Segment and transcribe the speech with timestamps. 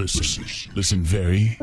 [0.00, 1.58] Listen, listen very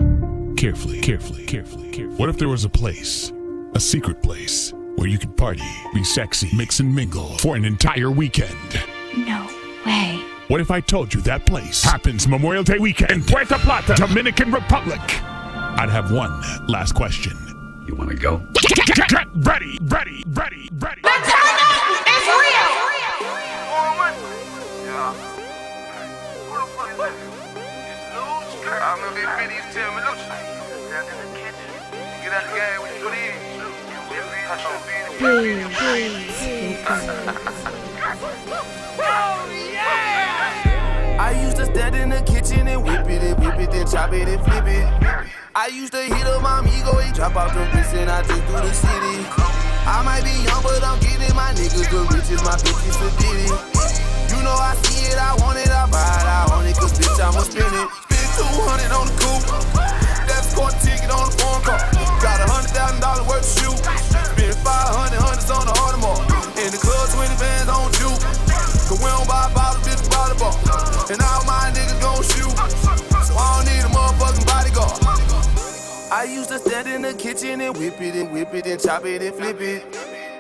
[0.58, 2.18] carefully, carefully, carefully, carefully.
[2.18, 3.34] What if there was a place,
[3.74, 8.12] a secret place, where you could party, be sexy, mix and mingle for an entire
[8.12, 8.56] weekend?
[9.16, 9.50] No
[9.88, 10.22] way.
[10.50, 14.52] What if I told you that place happens Memorial Day weekend in Puerto Plata, Dominican
[14.52, 15.02] Republic?
[15.02, 17.34] I'd have one last question.
[17.88, 18.38] You want to go?
[18.54, 21.02] Get, get ready, ready, ready, ready.
[21.02, 21.47] The turn
[28.88, 31.60] I remember these videos tell me, look, down in the kitchen,
[32.24, 33.36] get out the game when you put in.
[34.48, 35.28] I should be in the
[41.20, 44.14] I used to stand in the kitchen and whip it and whip it and chop
[44.14, 44.88] it and flip it.
[45.54, 48.42] I used to hit up my amigo and drop off the bricks and I just
[48.48, 49.28] through the city.
[49.84, 53.52] I might be young, but I'm getting my niggas the riches, my bitches for Diddy.
[54.32, 56.94] You know I see it, I want it, I buy it, I want it, cause
[56.98, 58.08] bitch, I'ma spend it.
[58.38, 59.46] Spend 200 on the coupe.
[60.30, 61.82] That's court ticket on the phone call.
[62.22, 63.82] Got a hundred thousand dollars worth of shoes.
[64.14, 66.22] Spend 500 hundreds on the Audemars.
[66.62, 68.22] In the club, 20 bands on juke.
[68.86, 70.54] Cause we don't buy bottles, bitch, we buy the bar.
[71.10, 72.54] And all my niggas gon' shoot.
[73.26, 74.98] So I don't need a motherfucking bodyguard.
[76.12, 79.06] I used to stand in the kitchen and whip it and whip it and chop
[79.06, 79.84] it and flip it.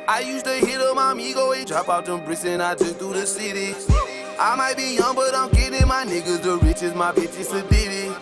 [0.08, 2.98] I used to hit up my amigo and drop out them bricks and I just
[2.98, 3.74] through the city.
[4.40, 8.14] I might be young, but I'm getting my niggas the riches, my bitches a ditty.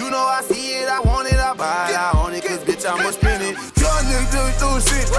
[0.00, 2.64] You know I see it, I want it, I buy it, I own it, cause
[2.64, 3.52] bitch, I'ma spend it.
[3.76, 5.12] Young nigga doing the city.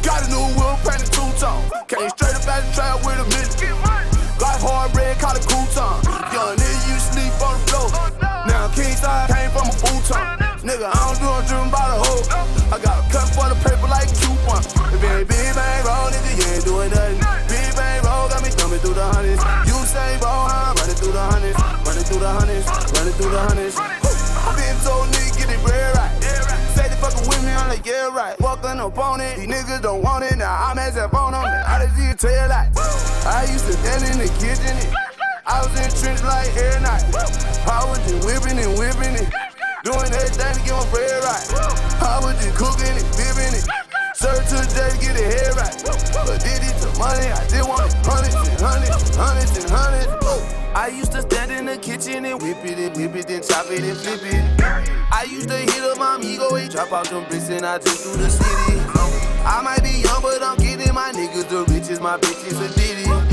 [0.00, 1.60] Got a new wheel, painted two tone.
[1.92, 3.52] Came straight up out the trap with a minute.
[4.40, 6.00] Like hard red, caught a cool time.
[6.32, 7.88] Young nigga, you sleep on the floor.
[8.48, 10.39] Now king side came from a boot futon.
[10.60, 12.20] Nigga, I don't do it driven by the hoe.
[12.68, 14.60] I got a cut for the paper like a coupon.
[14.92, 17.16] If it ain't big bang roll, nigga, you ain't doing nothing.
[17.48, 19.40] Big bang roll got me thumbing through the hundreds.
[19.64, 20.76] You say roll, huh?
[20.76, 21.56] Running through the hundreds.
[21.56, 22.66] Running through the hundreds.
[22.92, 23.74] Running through the hundreds.
[24.52, 26.12] Been told nigga get it bread right.
[26.76, 28.36] Say they fucking with me, I'm like, yeah, right.
[28.36, 30.36] Walking up on it, these niggas don't want it.
[30.36, 31.64] Now I'm as that phone on it.
[31.64, 32.68] I just see a tail light.
[33.24, 34.76] I used to stand in the kitchen.
[35.48, 37.00] I was in trench like every night.
[37.64, 39.49] I was just whipping and whipping it.
[39.82, 41.46] Doing everything to get my bread right.
[42.04, 43.64] I was just cooking it, bibbing it.
[44.12, 45.72] Serve to the day to get it head right.
[46.12, 47.96] But did it to money, I did want it.
[48.04, 50.12] Hundreds and hundreds, hundreds and hundreds.
[50.76, 53.70] I used to stand in the kitchen and whip it and whip it and chop
[53.70, 54.60] it and flip it.
[55.10, 58.04] I used to hit up my amigo and drop out them bricks and I just
[58.04, 58.76] through the city.
[59.48, 63.29] I might be young, but I'm getting my niggas the riches, my bitches a ditty.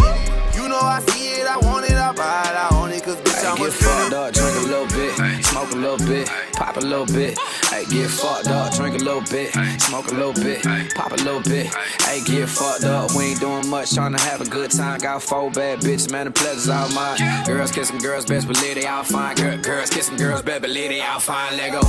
[0.77, 3.15] You know I see it, I want it, I buy it, I own it, cause
[3.15, 6.77] bitch, I'm a get fucked up, drink a little bit, smoke a little bit, pop
[6.77, 7.35] a little bit.
[7.71, 10.61] Hey, get fucked up, drink a little bit, smoke a little bit,
[10.93, 11.73] pop a little bit.
[12.03, 14.99] Hey, get fucked up, we ain't doing much, trying to have a good time.
[14.99, 17.17] Got four bad bitches, man, the pleasure's all mine.
[17.47, 19.35] Girls kissing girls, best believe they all fine.
[19.35, 21.57] Girl, girls kissing girls, best believe they all fine.
[21.57, 21.81] let go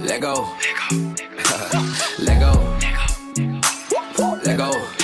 [0.00, 0.48] let go
[2.18, 2.78] Let go, let go,
[3.90, 5.01] let go, let go.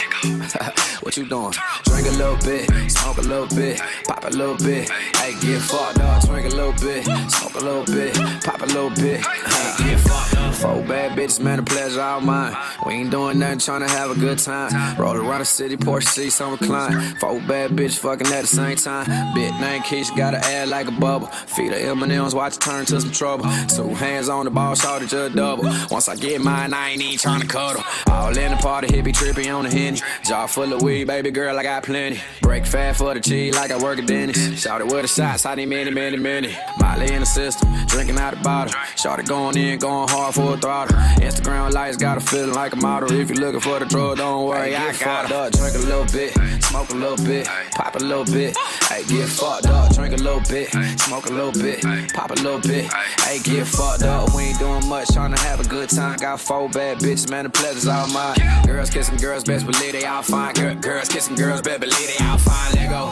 [1.08, 1.52] What you doing?
[1.84, 4.90] Drink a little bit, smoke a little bit, pop a little bit.
[4.90, 8.14] Hey, get fucked up, drink a little bit, smoke a little bit,
[8.44, 9.24] pop a little bit.
[9.24, 10.54] Hey, get fucked up.
[10.54, 12.54] Four bad bitches, man, the pleasure all mine.
[12.84, 14.98] We ain't doing nothing, trying to have a good time.
[14.98, 17.16] Roll around the city, Porsche seats on recline.
[17.16, 19.06] Four bad bitches fucking at the same time.
[19.34, 21.28] Bit name Keisha, gotta add like a bubble.
[21.28, 23.46] Feed her M&M's, watch it turn to some trouble.
[23.68, 25.64] Two hands on the ball, shot it just double.
[25.90, 27.82] Once I get mine, I ain't even trying to cuddle.
[28.10, 30.00] All in the party, hippie trippy on the henny.
[30.24, 32.20] Jar full of weed, baby girl, I got plenty.
[32.42, 34.60] Break fat for the cheese like I work at Dennis.
[34.60, 36.56] Shot it with the shots, I need many, many, many.
[36.80, 38.74] Molly in the system, drinking out the bottle.
[38.96, 40.96] Shot it going in, going hard for a throttle.
[41.20, 43.12] Instagram lights got a feeling like a model.
[43.12, 45.52] If you're looking for the drug, don't worry, I got up.
[45.52, 46.32] Drink a little bit,
[46.64, 48.56] smoke a little bit, pop a little bit.
[48.88, 50.70] Hey, get fucked up, drink a little bit,
[51.00, 51.82] smoke a little bit,
[52.14, 52.92] pop a little bit.
[53.22, 56.16] Hey, get fucked up, we ain't doing much, trying to have a good time.
[56.16, 58.36] Got four bad bitches, man, the pleasure's all mine.
[58.66, 60.54] Girls kissing girls, best believe they all fine.
[60.54, 62.74] Girl, girls kissing girls, best believe they all fine.
[62.76, 63.04] Let go.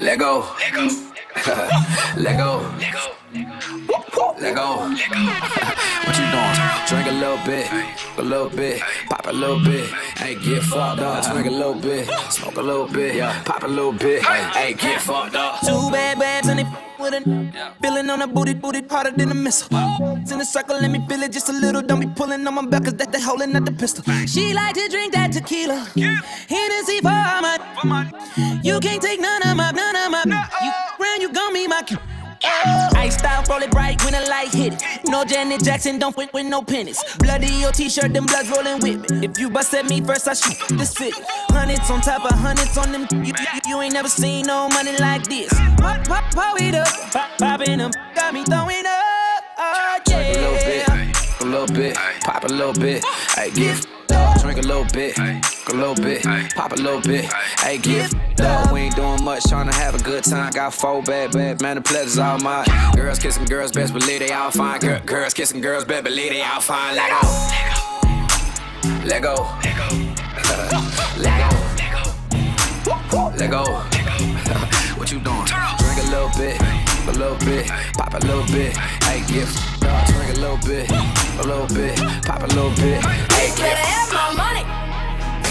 [0.00, 0.44] Let go.
[0.58, 0.88] Let go.
[2.16, 2.74] Let go.
[2.78, 4.11] Let go.
[4.50, 6.58] What you doing?
[6.88, 7.70] Drink a little bit,
[8.18, 9.88] a little bit, pop a little bit.
[10.18, 11.32] Hey, get fucked up.
[11.32, 14.22] Drink a little bit, smoke a little bit, pop a little bit.
[14.24, 15.60] Hey, get fucked up.
[15.60, 17.24] Two bad babs and they f- with it.
[17.80, 19.68] Feeling on a booty, booty harder than a missile.
[20.20, 21.82] It's in a circle, let me feel it just a little.
[21.82, 24.04] Don't be pulling on my back, cause that they holding at the pistol.
[24.26, 25.86] She like to drink that tequila.
[26.48, 27.10] Hennessy for
[27.86, 28.10] my.
[28.62, 30.48] You can't take none of my, none of my.
[30.62, 30.72] You
[31.04, 31.82] round, you gon' be my.
[32.44, 34.82] Ice style, roll it bright when the light hit it.
[35.06, 37.02] No Janet Jackson, don't quit with no pennies.
[37.18, 39.26] Bloody your t-shirt, them bloods rolling with me.
[39.26, 41.14] If you bust at me first, I shoot this fit.
[41.50, 43.06] Hundreds on top of hundreds on them.
[43.12, 45.52] You, you, you ain't never seen no money like this.
[45.78, 49.44] Pop, pop, pop it up, pop, popping them, got me throwing up.
[49.58, 50.88] Oh, Drink a little bit,
[51.40, 53.04] a little bit, pop a little bit.
[53.34, 54.40] Hey, give up.
[54.40, 56.22] Drink a little bit, a little bit,
[56.54, 57.24] pop a little bit.
[57.60, 58.72] Hey, give up.
[58.72, 60.52] We ain't doing much, trying to have a good time.
[60.52, 62.66] Got four bad, bad, man, the pleasure's all mine.
[62.94, 64.80] Girls kissing girls, best believe they all fine.
[64.80, 66.96] Girl, girls kissing girls, best believe they all fine.
[66.96, 67.28] Let go.
[69.04, 69.48] Let go.
[69.64, 70.02] Let go.
[73.36, 73.64] Let go.
[74.96, 75.44] what you doing?
[75.44, 76.60] Drink a little bit,
[77.08, 78.76] a little bit, pop a little bit.
[79.04, 79.58] Hey, gift.
[79.80, 83.02] Drink a little bit, a little bit, pop a little bit.
[83.32, 84.01] Hey, gift.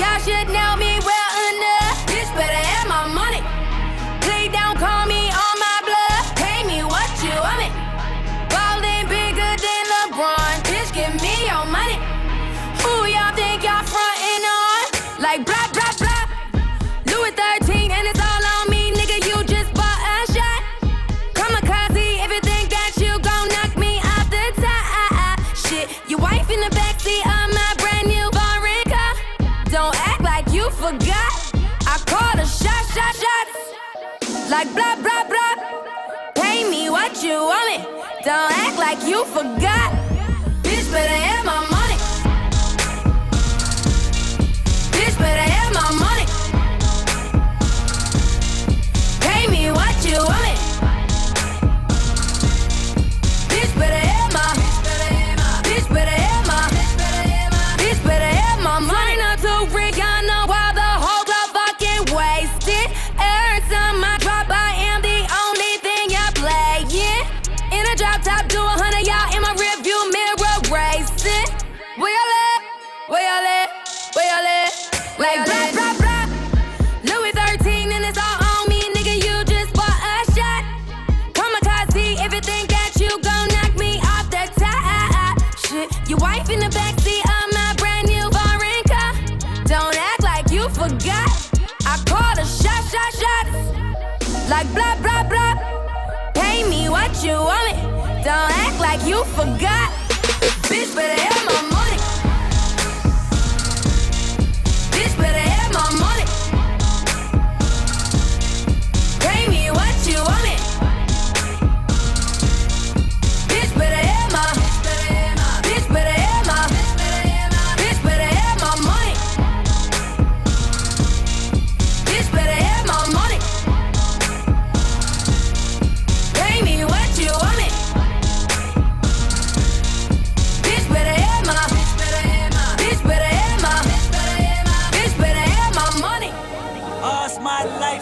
[0.01, 1.20] Y'all should know me well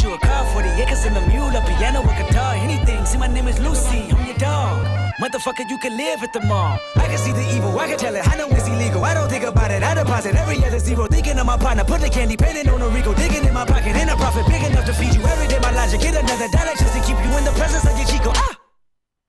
[0.00, 3.04] house, car, 40 acres and a mule, a piano, a guitar, anything.
[3.04, 4.86] See, my name is Lucy, I'm your dog.
[5.20, 6.78] Motherfucker, you can live at the mall.
[6.96, 8.26] I can see the evil, I can can tell it.
[8.26, 9.04] I know it's illegal.
[9.04, 9.82] I don't think about it.
[9.82, 11.06] I deposit every other zero.
[11.06, 11.84] Thinking of my partner.
[11.84, 13.14] Put the candy painting on a Rico.
[13.14, 13.94] Digging in my pocket.
[13.94, 15.58] In a profit big enough to feed you every day.
[15.60, 16.00] My logic.
[16.00, 18.32] Get another dollar just to keep you in the presence of your Chico.
[18.34, 18.58] Ah!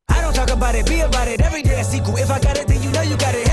[0.09, 1.41] I don't talk about it, be about it.
[1.41, 2.15] Every day a sequel.
[2.17, 3.52] If I got it, then you know you got it.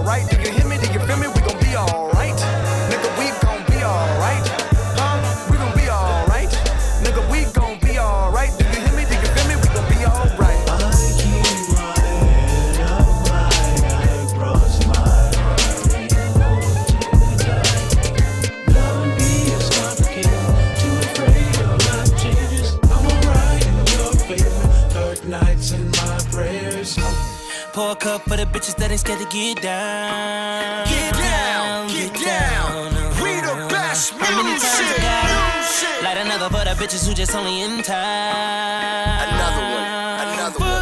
[0.00, 0.30] We gon' be alright.
[0.30, 0.76] Do you hear me?
[0.78, 1.26] Do you feel me?
[1.28, 2.36] We gon' be alright.
[2.88, 4.46] Nigga, we gon' be alright.
[4.96, 5.20] Huh?
[5.50, 6.48] We gon' be alright.
[7.04, 8.56] Nigga, we gon' be alright.
[8.58, 9.04] Do you hear me?
[9.04, 9.56] Do you feel me?
[9.56, 10.56] We gon' be alright.
[27.72, 28.59] Pour a cup for the bitches
[28.90, 30.86] that ain't scared to get down.
[30.88, 32.94] Get down, get down.
[33.22, 37.34] We the best How many times I got Light another for the bitches who just
[37.34, 39.28] only in time.
[39.28, 40.79] Another one, another one.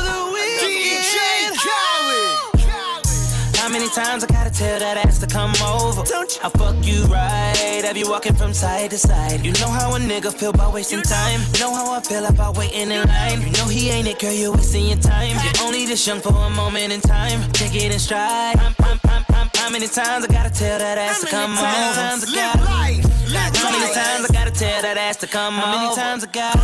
[3.79, 6.03] Many times I gotta tell that ass to come over?
[6.03, 6.41] Don't you?
[6.43, 7.83] I fuck you right.
[7.85, 9.45] Have you walking from side to side?
[9.45, 11.41] You know how a nigga feel about wasting time.
[11.55, 13.41] You know how I feel about waiting in line.
[13.41, 14.33] You know he ain't it, girl.
[14.33, 15.37] You're wasting your time.
[15.45, 17.41] You're only this young for a moment in time.
[17.53, 18.57] Take it in stride.
[18.59, 21.63] I'm, I'm, I'm, I'm, how many times I gotta tell that ass to come over?
[21.63, 23.05] How many times I Live gotta?
[23.05, 23.18] life.
[23.35, 25.67] How many times I gotta tell that ass to come over?
[25.67, 26.59] How many times I gotta?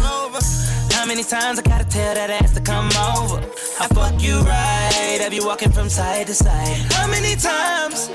[0.94, 3.40] How many times I gotta tell that ass to come over?
[3.80, 6.76] I fuck you right, have you walking from side to side?
[6.92, 8.08] How many times?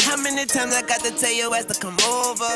[0.00, 2.52] How many times I got to tell your ass to come over?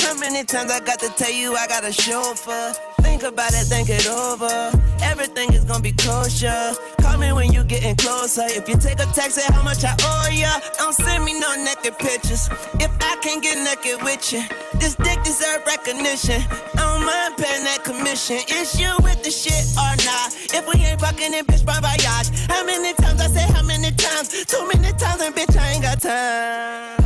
[0.00, 2.74] How many times I got to tell you I got a chauffeur?
[3.00, 4.70] Think about it, think it over.
[5.02, 6.74] Everything is gonna be kosher.
[7.12, 8.40] Call me when you getting closer.
[8.46, 10.48] If you take a text, say how much I owe ya.
[10.78, 12.48] Don't send me no naked pictures.
[12.80, 14.42] If I can't get naked with you,
[14.80, 16.40] this dick deserve recognition.
[16.72, 18.38] I don't mind paying that commission.
[18.48, 20.32] Is you with the shit or not?
[20.56, 22.30] If we ain't fucking in bitch, bye bye yacht.
[22.48, 24.46] How many times I say how many times?
[24.46, 27.01] Too many times and bitch, I ain't got time.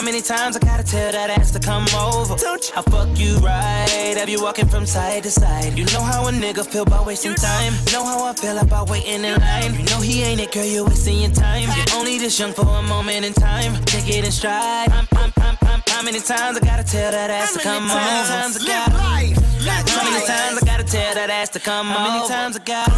[0.00, 2.34] How many times I gotta tell that ass to come over?
[2.36, 2.72] Don't you?
[2.74, 5.76] I fuck you right, have you walking from side to side?
[5.76, 7.74] You know how a nigga feel about wasting time.
[7.84, 9.74] You know how I feel about waiting in line.
[9.74, 11.68] You know he ain't it, girl, you're wasting your time.
[11.76, 13.76] You're only this young for a moment in time.
[13.84, 14.88] Take it in stride.
[14.90, 17.92] I'm, I'm, I'm, I'm, how many times I gotta tell that ass to come over?
[17.92, 18.96] How many times I Live gotta?
[18.96, 19.86] life.
[19.86, 21.98] How many times I gotta tell that ass to come over?
[21.98, 22.90] How many times I gotta?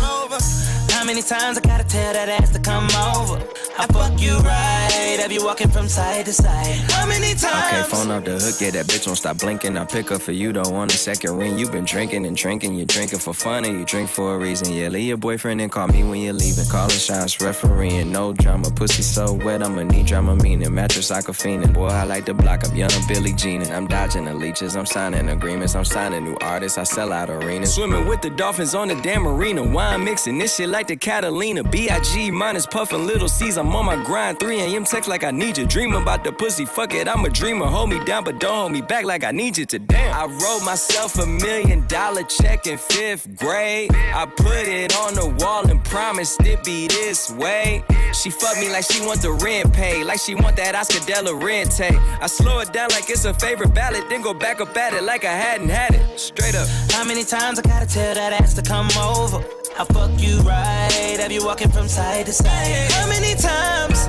[1.02, 3.44] How many times I gotta tell that ass to come over?
[3.76, 6.76] I fuck you right, have you walking from side to side?
[6.92, 7.42] How many times?
[7.42, 9.76] Okay, phone off the hook, yeah, that bitch won't stop blinking.
[9.76, 11.58] I pick up for you, don't want a second ring.
[11.58, 14.72] You been drinking and drinking, you drinking for fun and you drink for a reason.
[14.72, 16.66] Yeah, leave your boyfriend and call me when you're leaving.
[16.66, 18.70] Calling shots, refereeing, no drama.
[18.70, 20.72] Pussy so wet, I'ma need drama meaning.
[20.72, 21.74] Mattress like a fiend.
[21.74, 23.62] Boy, I like the block, I'm young Billie Jean.
[23.62, 27.28] And I'm dodging the leeches, I'm signing agreements, I'm signing new artists, I sell out
[27.28, 27.74] arenas.
[27.74, 29.64] Swimming with the dolphins on the damn arena.
[29.64, 31.64] Wine mixing this shit like the Catalina.
[31.64, 32.30] B.I.G.
[32.30, 34.38] minus puffin' little C's, I'm on my grind.
[34.38, 34.84] 3 a.m.
[34.84, 35.66] text like I need you.
[35.66, 37.64] Dream about the pussy, fuck it, I'm a dreamer.
[37.64, 40.14] Hold me down, but don't hold me back like I need you to damn.
[40.14, 43.90] I wrote myself a million dollar check in fifth grade.
[43.94, 47.82] I put it on the wall and promised it be this way.
[48.12, 51.22] She fuck me like she want the rent paid, like she want that Oscar De
[51.22, 51.90] La Renta.
[52.20, 55.04] I slow it down like it's a favorite ballad, then go back up at it
[55.04, 56.20] like I hadn't had it.
[56.20, 56.68] Straight up.
[56.90, 59.42] How many times I gotta tell that ass to come over?
[59.78, 60.81] I fuck you right,
[61.20, 62.90] have you walking from side to side?
[62.92, 64.06] How many times?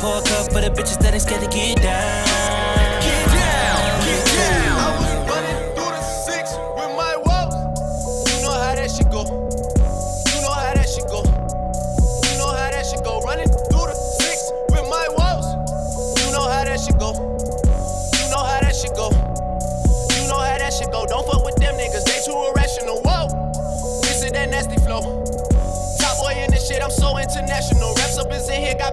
[0.00, 1.48] Pour a cup for the bitches that ain't scared to.
[1.48, 3.17] Get down,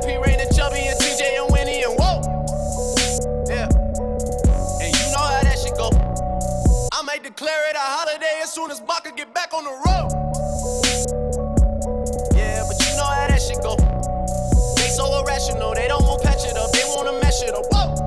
[0.05, 2.21] P Reign and Chubby and TJ and Winnie and whoa.
[3.49, 3.65] Yeah.
[4.77, 5.89] And you know how that shit go.
[6.93, 10.13] I might declare it a holiday as soon as Baka get back on the road.
[12.37, 13.81] Yeah, but you know how that shit go.
[14.77, 17.65] They so irrational, they don't want patch it up, they wanna mesh it up.
[17.73, 17.97] Whoa!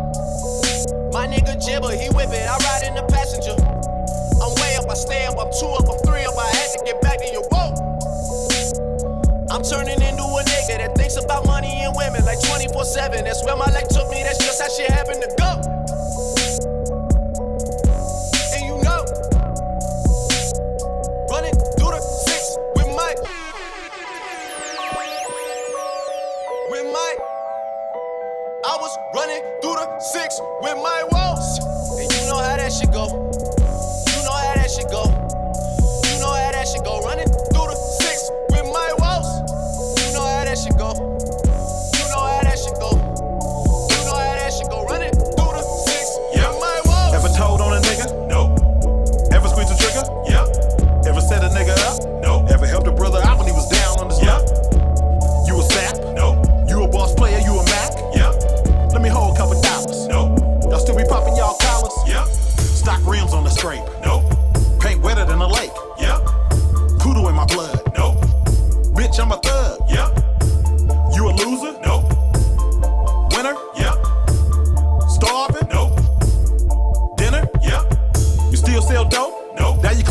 [1.11, 3.59] My nigga Jibber, he whip it, I ride in the passenger.
[4.39, 6.81] I'm way up, I stay up, I'm two up, I'm three up, I had to
[6.87, 7.75] get back to your boat.
[9.51, 10.48] I'm turning into a
[11.09, 13.25] thinks about money and women like 24 7.
[13.25, 15.51] That's where my life took me, that's just how shit happened to go.
[18.53, 19.05] And you know,
[21.31, 23.15] running through the six with my.
[26.71, 27.17] With my.
[28.65, 31.18] I was running through the six with my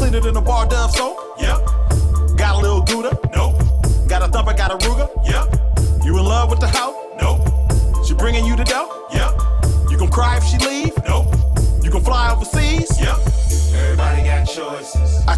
[0.10, 0.14] No.
[0.14, 1.18] Now you clean it in a bar dove soap?
[1.38, 1.60] Yeah.
[2.38, 3.20] Got a little Gouda?
[3.36, 3.52] No.
[4.08, 5.17] Got a thumper, got a Ruger?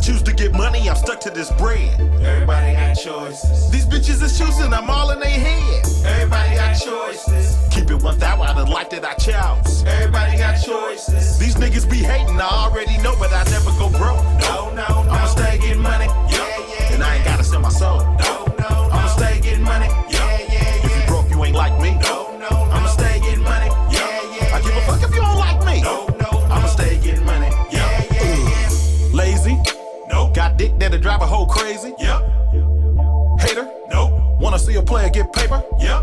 [0.09, 1.99] Choose to get money, I'm stuck to this bread.
[2.21, 3.69] Everybody got choices.
[3.69, 5.85] These bitches is choosing, I'm all in their head.
[6.05, 7.55] Everybody got choices.
[7.69, 9.83] Keep it 1,000 out of the life that I chose.
[9.85, 11.37] Everybody got choices.
[11.37, 14.23] These niggas be hating, I already know, but I never go broke.
[14.41, 15.11] No, no, no.
[15.11, 16.05] I'ma stay getting money.
[16.05, 16.93] Yeah, yeah.
[16.93, 17.99] And I ain't gotta sell my soul.
[17.99, 18.89] No, no, no.
[18.91, 19.89] I'ma stay getting money.
[20.09, 20.85] Yeah, yeah.
[20.85, 21.99] If you broke, you ain't like me.
[22.01, 22.28] No,
[30.59, 31.93] dick that'll drive a hoe crazy.
[31.99, 32.19] Yeah.
[33.39, 33.65] Hater.
[33.89, 34.37] No.
[34.41, 35.63] Wanna see a player get paper.
[35.79, 36.01] Yeah.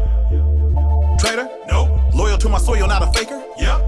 [1.20, 1.46] Traitor.
[1.68, 1.80] No.
[2.14, 3.42] Loyal to my soil, not a faker.
[3.58, 3.78] Yeah.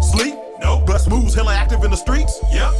[0.00, 0.36] Sleep.
[0.62, 0.80] No.
[0.86, 2.40] Bust moves, hella active in the streets.
[2.50, 2.72] Yeah.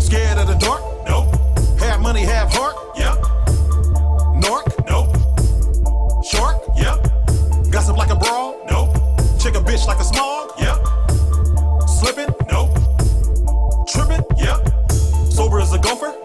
[0.00, 0.80] Scared of the dark.
[1.06, 1.30] No.
[1.78, 2.76] Have money, have heart.
[2.96, 3.14] Yeah.
[4.40, 4.64] Nork.
[4.88, 5.12] No.
[6.24, 6.56] Shark.
[6.74, 6.96] Yeah.
[7.70, 8.56] Gossip like a brawl.
[8.70, 8.90] No.
[9.38, 10.52] Check a bitch like a smog.
[10.58, 10.78] Yeah.
[11.84, 12.34] Slipping.
[12.50, 12.72] No.
[13.86, 14.24] Tripping.
[14.38, 14.56] Yeah.
[15.28, 16.21] Sober as a gopher.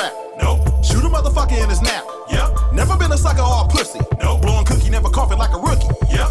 [0.00, 0.14] Strap.
[0.38, 0.64] No.
[0.82, 2.04] Shoot a motherfucker in his nap.
[2.30, 2.72] Yep.
[2.72, 4.00] Never been a sucker or a pussy.
[4.22, 4.38] No.
[4.38, 5.88] Blowing cookie, never coughing like a rookie.
[6.10, 6.30] Yep.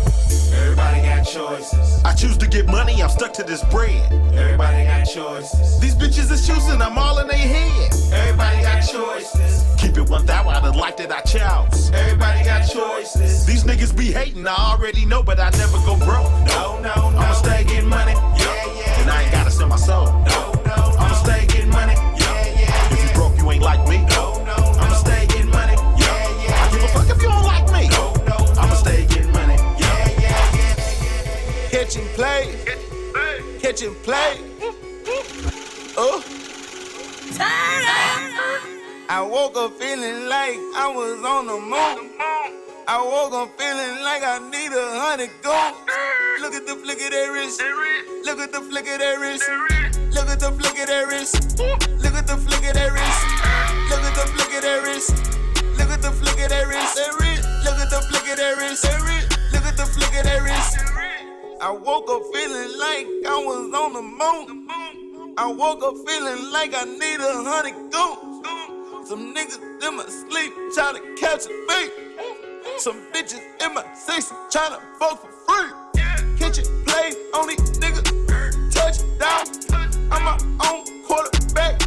[0.61, 2.03] Everybody got choices.
[2.03, 4.11] I choose to get money, I'm stuck to this bread.
[4.33, 5.79] Everybody got choices.
[5.79, 7.93] These bitches is choosing, I'm all in their head.
[8.13, 9.65] Everybody got choices.
[9.77, 11.91] Keep it 1,000 out of the life that I chose.
[11.91, 13.45] Everybody got choices.
[13.45, 16.31] These niggas be hating, I already know, but I never go broke.
[16.47, 17.19] No, no, no.
[17.19, 18.13] I'ma stay getting money.
[18.13, 19.01] Yeah, yeah.
[19.01, 20.05] And I ain't gotta sell my soul.
[20.05, 20.68] No, no,
[23.59, 23.97] ain't like me.
[24.15, 24.79] No, no, no.
[24.79, 25.75] I'ma stay getting money.
[25.97, 26.63] Yeah, yeah.
[26.63, 27.89] I give a fuck if you don't like me.
[27.89, 28.61] No, no, no.
[28.61, 29.55] I'ma stay getting money.
[29.77, 31.03] Yeah, yeah, yeah.
[31.03, 31.69] yeah.
[31.69, 32.55] Catch and play.
[33.59, 34.41] Catch and play.
[35.97, 36.23] Oh.
[39.11, 42.11] I woke up feeling like I was on the moon.
[42.87, 45.75] I woke up feeling like I need a hundred gold.
[46.41, 47.61] Look at the flick of that wrist.
[48.25, 49.49] Look at the flick of that wrist.
[50.13, 51.59] Look at the flick of that wrist.
[51.59, 53.28] Look at the flick of that wrist.
[54.19, 55.15] Look at the flick of that wrist.
[55.77, 56.97] Look at the flick of that wrist.
[57.63, 58.83] Look at the flick of that wrist.
[59.53, 60.77] Look at the flick of that wrist.
[61.61, 64.67] I woke up feeling like I was on the moon.
[65.37, 69.07] I woke up feeling like I need a hundred goons.
[69.07, 71.91] Some niggas in my sleep trying to catch a beat.
[72.79, 75.71] Some bitches in my six trying to fuck for free.
[76.41, 76.55] It,
[76.87, 79.45] play on these niggas, touchdown.
[80.11, 81.78] I'm my own quarterback,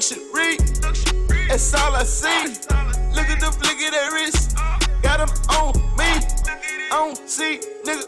[0.00, 0.56] Luxury,
[1.46, 2.48] that's all I see.
[3.14, 4.56] Look at the flick of that wrist,
[5.02, 6.08] got 'em on me.
[6.88, 8.06] Don't see nigga,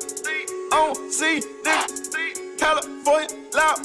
[0.70, 2.58] don't see nigga.
[2.58, 3.78] California loud,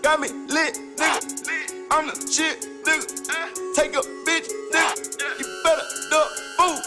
[0.00, 1.88] got me lit, nigga.
[1.90, 3.74] I'm the shit, nigga.
[3.74, 5.40] Take a bitch, nigga.
[5.40, 6.78] You better duck fool,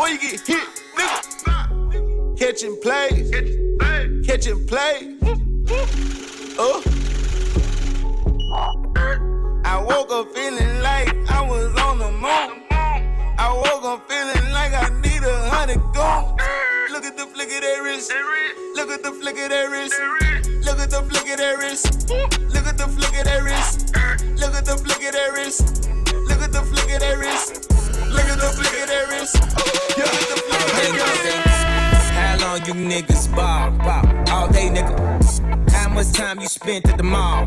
[0.00, 2.36] or you get hit, nigga.
[2.36, 3.30] Catching plays,
[4.26, 5.14] catching plays.
[6.58, 6.82] Oh.
[9.72, 12.62] I woke up feeling like I was on the moon.
[13.38, 16.36] I woke up feeling like I need a hundred goons.
[16.92, 18.12] Look at the flick of that wrist.
[18.76, 19.94] Look at the flick of that wrist.
[20.66, 22.10] Look at the flick of that wrist.
[22.52, 23.96] Look at the flick of that wrist.
[24.36, 25.88] Look at the flick of that wrist.
[26.28, 27.56] Look at the flick of that wrist.
[28.12, 29.40] Look at the flick of that wrist.
[29.96, 32.12] Look at the flick of that wrist.
[32.12, 34.04] How long you niggas ball, ball?
[34.36, 35.71] All day, nigga.
[35.92, 37.44] Much time you spent at the mall?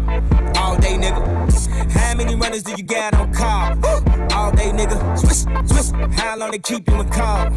[0.58, 1.92] All day, nigga.
[1.92, 3.72] How many runners do you got on call?
[4.34, 4.98] All day, nigga.
[5.18, 6.20] Swish, swish.
[6.20, 7.48] How long they keep you in call?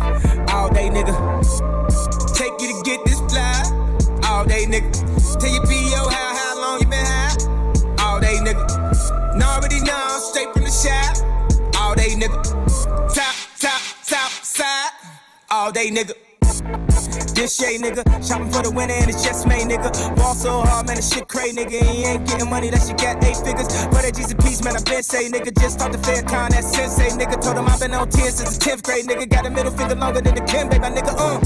[0.51, 1.15] All day, nigga.
[2.35, 3.63] Take you to get this fly.
[4.29, 4.91] All day, nigga.
[5.39, 8.05] Tell your PO how, how long you been high?
[8.05, 9.35] All day, nigga.
[9.35, 11.17] And already know I'm straight from the shop.
[11.77, 12.43] All day, nigga.
[13.15, 14.91] Top, top, top, side.
[15.51, 16.28] All day, nigga.
[17.39, 18.03] This shade, nigga.
[18.27, 19.95] Shopping for the winner and it's just made, nigga.
[20.17, 21.87] Ball so hard, man, this shit crazy, nigga.
[21.87, 23.71] He ain't getting money, that shit got eight figures.
[23.95, 24.11] But a
[24.43, 25.55] piece, man, I been say, nigga.
[25.55, 27.39] Just talked to Farrakhan, that sensei, nigga.
[27.41, 29.31] Told him I've been on 10 since the 10th grade, nigga.
[29.31, 31.15] Got a middle finger longer than the Kim, baby, nigga.
[31.15, 31.39] Uh,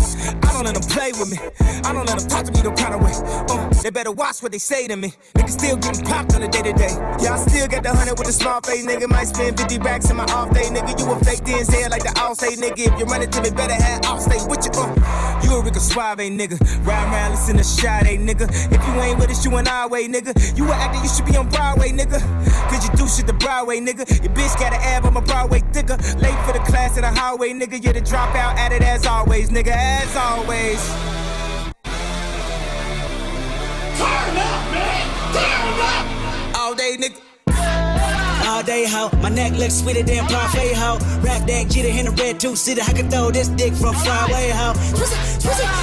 [0.49, 1.37] I don't let them play with me.
[1.85, 3.13] I don't let them talk to me no kind of way.
[3.53, 5.13] Uh, they better watch what they say to me.
[5.37, 6.97] Nigga still getting popped on the day to day.
[7.21, 9.13] Yeah, I still got the hundred with the small face, nigga.
[9.13, 10.97] Might spend 50 racks in my off day, nigga.
[10.97, 12.81] You a fake DNZ like the all say, nigga.
[12.81, 14.73] If you run it to me, better have I'll stay with you.
[14.73, 14.89] Uh,
[15.45, 16.59] you a Rico Suave, nigga.
[16.87, 18.49] Ride around, listen to shot, nigga.
[18.73, 20.33] If you ain't with us, you an our way, nigga.
[20.57, 22.21] You a actor, you should be on Broadway, nigga.
[22.71, 24.09] Cause you do shit the Broadway, nigga.
[24.23, 25.97] Your bitch got an ab, I'm a Broadway thicker.
[26.19, 27.83] Late for the class in the highway, nigga.
[27.83, 29.73] You're the dropout at it as always, nigga.
[29.75, 30.81] As always.
[33.99, 35.05] Turn up, man.
[35.35, 36.59] Turn up.
[36.59, 37.32] All day, nigga.
[38.45, 39.11] All day, ho.
[39.23, 40.99] My neck looks sweeter than parfait, ho.
[41.23, 42.83] Rap that, get in the red two seater.
[42.83, 44.73] I can throw this dick from far away, ho.
[44.97, 45.33] Twist it.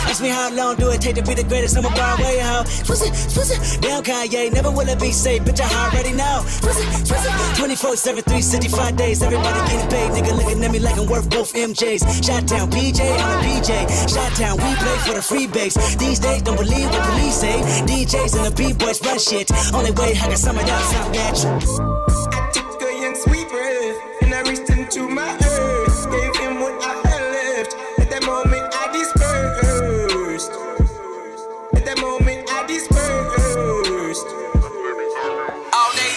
[0.09, 1.77] Ask me how long do it take to be the greatest?
[1.77, 2.63] I'm a Broadway, ho.
[2.83, 3.81] Twist it, twist it.
[3.81, 5.61] Down Kanye, never will it be safe, bitch.
[5.61, 6.43] I already know.
[6.61, 7.57] Twist it, twist it.
[7.57, 9.21] 24 7, 365 days.
[9.21, 10.37] Everybody getting paid, nigga.
[10.37, 12.25] Looking at me like I'm worth both MJs.
[12.25, 14.13] Shot down, PJ, I'm a PJ.
[14.13, 15.75] Shot down, we play for the free base.
[15.95, 17.61] These days, don't believe what police say.
[17.87, 19.51] DJs and the B-boys run shit.
[19.73, 22.18] Only way I can sum it up, sound natural.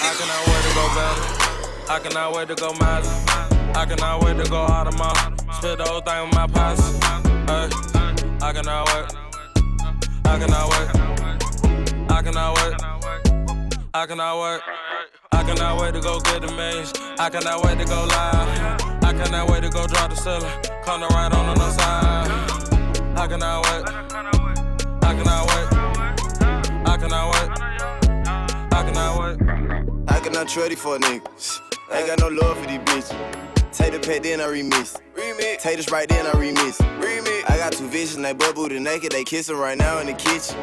[0.02, 1.88] I cannot wait to go better.
[1.90, 2.72] I cannot wait to go.
[3.74, 5.12] I cannot wait to go out of my.
[5.52, 6.96] Spit the whole thing with my posse.
[7.46, 7.68] Hey,
[8.40, 9.06] I cannot wait.
[10.24, 10.88] I cannot wait.
[12.08, 12.22] I cannot wait.
[12.22, 12.74] I cannot wait.
[13.94, 14.91] I cannot
[15.92, 16.92] wait to go get the millions.
[17.18, 19.04] I cannot wait to go live.
[19.04, 20.50] I cannot wait to go drop the ceiling.
[20.84, 22.30] Come to right on the side.
[23.16, 23.84] I cannot wait.
[25.02, 25.68] I cannot wait.
[26.86, 27.50] I cannot wait.
[28.72, 29.36] I cannot wait.
[30.08, 31.60] I cannot trade it for niggas.
[31.92, 33.72] Ain't got no love for these bitches.
[33.72, 35.00] Take the pet, then I remix.
[35.14, 35.58] Remix.
[35.58, 36.76] Take this right, then I remix.
[37.00, 37.50] Remix.
[37.50, 40.56] I got two visions, they butt booty naked, they kissing right now in the kitchen.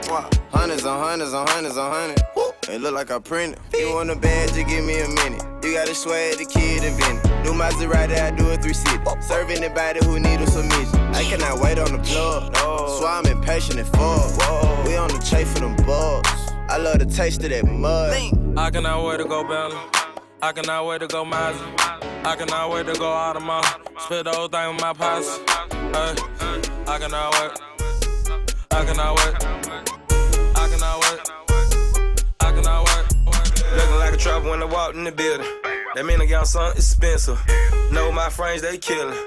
[0.52, 2.22] Hundreds on hundreds on hundreds on hundreds.
[2.70, 3.60] It look like I printed.
[3.80, 5.44] You want a badge, just give me a minute.
[5.64, 7.26] You got a swag, the kid invented.
[7.44, 9.22] New Maserati, I do a 360.
[9.22, 11.00] Serve anybody who need a submission.
[11.16, 12.56] I cannot wait on the plug.
[12.56, 14.86] So I'm impatient and fuck.
[14.86, 16.30] We on the chase for them bugs.
[16.70, 18.14] I love the taste of that mud.
[18.56, 19.80] I cannot wait to go Bentley.
[20.44, 21.66] I cannot wait to go Mazda.
[22.24, 23.62] I cannot wait to go out of my.
[23.98, 25.42] Spit the whole thing with my posse.
[25.92, 26.16] Hey,
[26.88, 27.52] I cannot wait.
[28.70, 29.89] I cannot wait.
[33.76, 35.48] Looking like a trapper when I walked in the building.
[35.96, 37.40] That mean I got something expensive.
[37.92, 39.18] Know my friends, they killin'.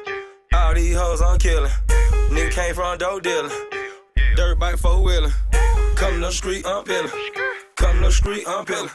[0.54, 1.70] All these hoes I'm killin'.
[2.30, 3.52] Nigga came from dope dealing.
[4.36, 5.32] Dirt bike four wheeling.
[5.96, 7.10] Come to the street, I'm peeling.
[7.76, 8.90] Come to the street, I'm peeling.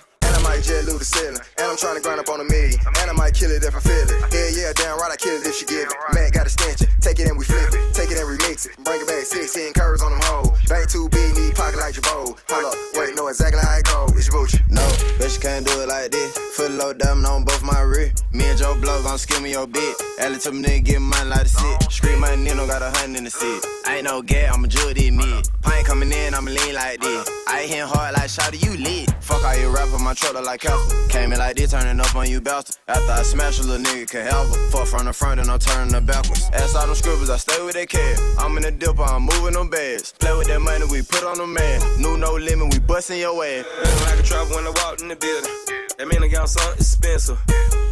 [0.48, 1.44] Might jet loot the ceiling.
[1.60, 2.80] And I'm trying to grind up on a million.
[3.04, 4.16] And I might kill it if I feel it.
[4.32, 5.98] Yeah, yeah, damn right, I kill it if she give it.
[6.16, 6.88] Mac got a stanchion.
[7.04, 7.94] Take it and we flip it.
[7.94, 8.80] Take it and remix it.
[8.84, 10.56] Bring it back 16 curves on them hoes.
[10.68, 12.40] Bank too big, need pocket like Jabot.
[12.48, 14.08] Hold up, wait, know exactly how it go.
[14.16, 14.60] It's your booty.
[14.70, 14.84] No,
[15.20, 16.32] bet you can't do it like this.
[16.56, 18.12] Foot low diamond on both my rear.
[18.32, 19.96] Me and Joe Blow gon' me your bit.
[20.20, 21.92] Ellie told me nigga get money like a sit.
[21.92, 23.66] Street money, Nino got a hundred in the sit.
[23.88, 25.50] Ain't no gay, I'ma judge this mid.
[25.62, 27.30] Pint coming in, I'ma lean like this.
[27.48, 29.12] I ain't hitting hard like Shotty, you lit.
[29.22, 30.62] Fuck all you rapper, my truck like.
[31.10, 32.78] Came in like this, turning up on you bastard.
[32.88, 34.70] After I smash a little nigga can help her.
[34.72, 36.50] Fuck from the front and I'm turning her backwards.
[36.54, 38.20] Ass all them scribbles, I stay with that cash.
[38.38, 40.14] I'm in the dipper, I'm moving them bags.
[40.20, 41.80] Play with that money, we put on the man.
[42.02, 43.66] New no limit, we bustin' your ass.
[43.80, 45.52] Looking like a trapper when I walked in the building.
[45.98, 47.40] That mean I got something expensive.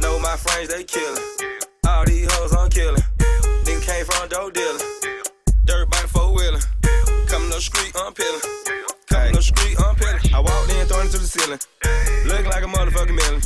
[0.02, 1.22] Know my friends, they killin'.
[1.88, 3.02] All these hoes I'm killin'.
[3.64, 4.80] Nigga came from a dope dealer.
[5.66, 6.62] Dirt bike four wheeling.
[7.28, 8.95] Coming up the street, I'm peeling.
[9.34, 10.34] The street, I'm peeling.
[10.34, 11.60] I walked in, throwing it to the ceiling.
[12.26, 13.42] Looking like a motherfucking million.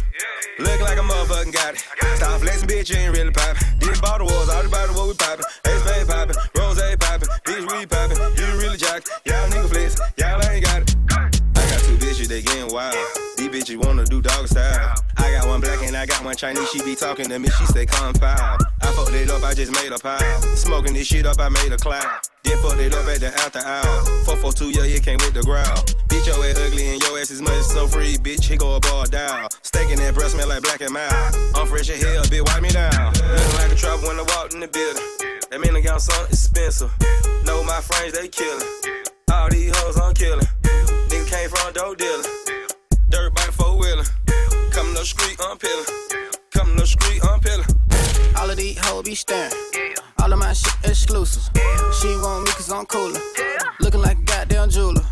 [0.59, 1.83] Looking like a motherfucking got it.
[2.17, 3.67] Stop flexing, bitch, you ain't really poppin'.
[3.79, 5.45] These bottle wars, all the bottle what we poppin'.
[5.65, 8.17] Ace Bay poppin', Rose poppin', bitch, we poppin'.
[8.35, 10.95] You really jock, y'all nigga flex, y'all ain't got it.
[11.11, 12.95] I got two bitches, they getting wild.
[13.37, 14.95] These bitches wanna do dog style.
[15.17, 16.69] I got one black and I got one Chinese.
[16.71, 18.57] She be talking to me, she say come foul.
[18.81, 20.41] I fucked it up, I just made a pile.
[20.55, 22.28] Smoking this shit up, I made a cloud.
[22.49, 24.01] Get fucked it up at the after hour.
[24.25, 25.93] 442, yeah, you came with the ground.
[26.09, 28.49] Bitch, your ass ugly and your ass is much so free, bitch.
[28.49, 29.49] He go a ball down.
[29.61, 31.13] Steaking that breast smell like black and mild.
[31.53, 33.13] I'm fresh as hell, bitch, wipe me down.
[33.13, 35.05] Looking like a trap when I walked in the building.
[35.53, 36.89] That mean I got something expensive.
[37.45, 38.65] Know my friends, they killin'.
[39.29, 40.49] All these hoes I'm killin'.
[41.13, 42.25] Nigga came from a dope dealer.
[43.09, 44.09] Dirt bike four wheeler.
[44.73, 45.85] Coming up street, I'm peeling.
[46.49, 47.78] Coming up street, I'm peeling.
[48.39, 49.51] All of these hoes be staring.
[50.21, 51.43] All of my shit exclusive.
[51.99, 53.19] She want me cause I'm cooler.
[53.37, 53.57] Yeah.
[53.81, 55.03] Looking like a goddamn jeweler.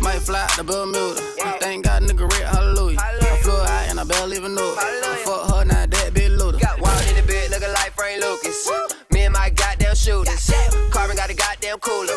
[0.00, 1.20] Might fly out to Bermuda.
[1.58, 2.98] Thank God nigga red, hallelujah.
[3.00, 4.78] I flew out and I barely even knew it.
[4.78, 6.80] I fuck her, now that bitch Luda.
[6.80, 8.70] Walked in the bed looking like Frank Lucas.
[9.10, 10.50] Me and my goddamn shooters.
[10.92, 12.14] Carbon got a goddamn cooler.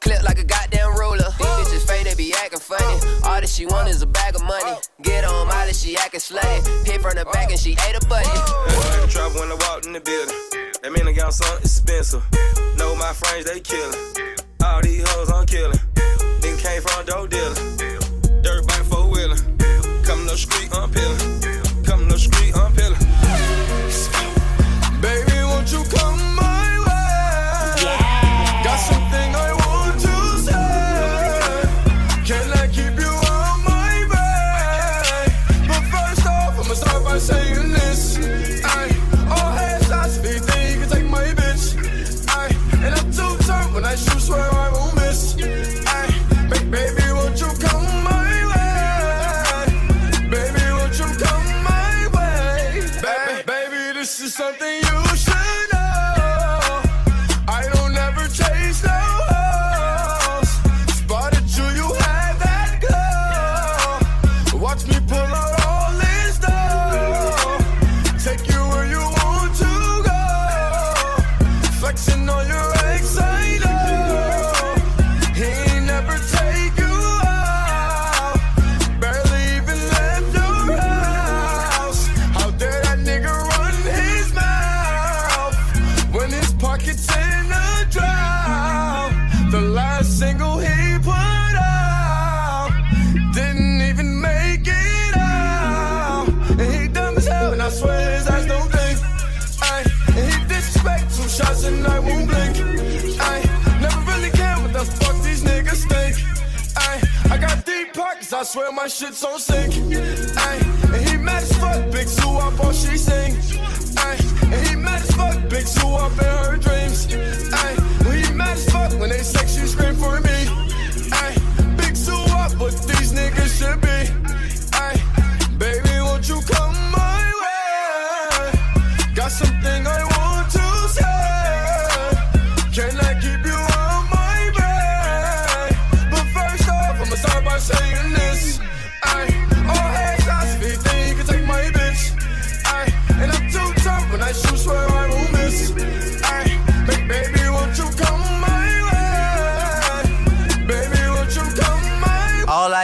[0.00, 0.77] Clip like a goddamn
[3.48, 4.76] All she want is a bag of money.
[5.00, 6.60] Get on Molly, she acting slay.
[6.84, 8.28] Hit from the back and she ate a buddy.
[8.28, 10.36] Like a trap when I walked in the building.
[10.82, 12.22] That mean I got something expensive.
[12.76, 14.36] Know my friends, they killin'.
[14.62, 15.78] All these hoes I'm killin'.
[16.42, 18.42] Nigga came from dope dealer.
[18.42, 19.36] Dirt bike four wheeler.
[20.04, 21.67] Coming up street, I'm peeling.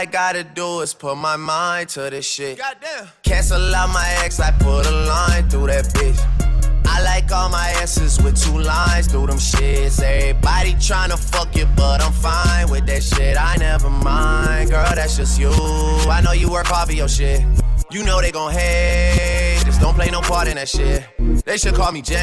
[0.05, 2.59] I gotta do is put my mind to this shit.
[2.59, 3.07] Goddamn.
[3.23, 6.19] Cancel out my ex, I put a line through that bitch.
[6.85, 9.99] I like all my asses with two lines through them shits.
[9.99, 13.35] Everybody tryna fuck you, but I'm fine with that shit.
[13.35, 15.49] I never mind, girl, that's just you.
[15.49, 17.41] I know you work hard for your shit.
[17.89, 21.03] You know they gon' hate, just don't play no part in that shit.
[21.45, 22.19] They should call me James,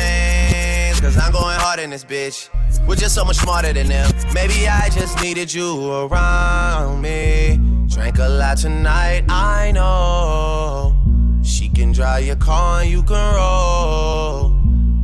[1.03, 2.49] cause I'm going hard in this bitch.
[2.87, 4.09] We're just so much smarter than them.
[4.33, 7.59] Maybe I just needed you around me.
[7.89, 10.97] Drank a lot tonight, I know.
[11.43, 14.55] She can drive your car and you can roll.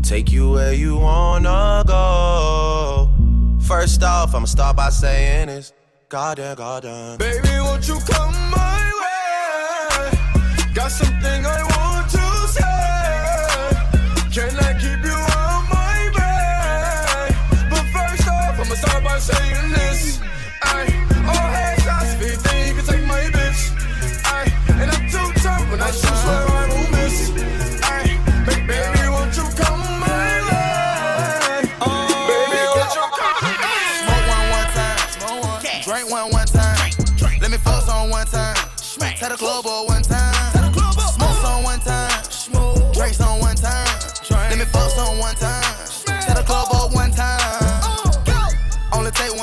[0.03, 3.11] Take you where you wanna go.
[3.61, 5.73] First off, I'ma start by saying this.
[6.09, 7.19] Goddamn, goddamn.
[7.19, 10.19] Baby, won't you come my way?
[10.75, 11.68] Got something I
[19.19, 20.21] I'ma saying this.
[20.63, 20.87] Ay,
[21.27, 23.75] all hands I speak, then you can take my bitch.
[24.25, 24.47] Ay,
[24.79, 27.33] and I'm too tough when I shoot, swear I won't miss.
[27.83, 28.15] Ay,
[28.47, 31.67] ba- baby, won't you come my way?
[31.67, 33.43] Baby, won't you come?
[34.07, 35.83] Smoke one one time.
[35.83, 36.79] Drink one one time.
[37.41, 38.55] Let me fuck on one time.
[39.19, 39.83] Tell the club boy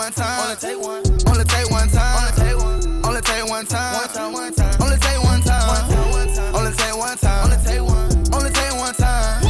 [0.05, 0.41] one time.
[0.43, 1.03] Only take one.
[1.27, 2.17] Only take one time.
[2.21, 3.05] Only take one.
[3.05, 3.93] Only take one time.
[3.95, 4.33] One time.
[4.33, 4.81] One time.
[4.81, 6.55] Only take one time.
[6.55, 7.43] Only take one time.
[7.45, 8.33] Only take one.
[8.33, 9.41] Only take one time.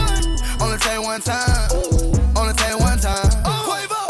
[0.61, 1.69] Only take one time.
[2.37, 3.31] Only take one time.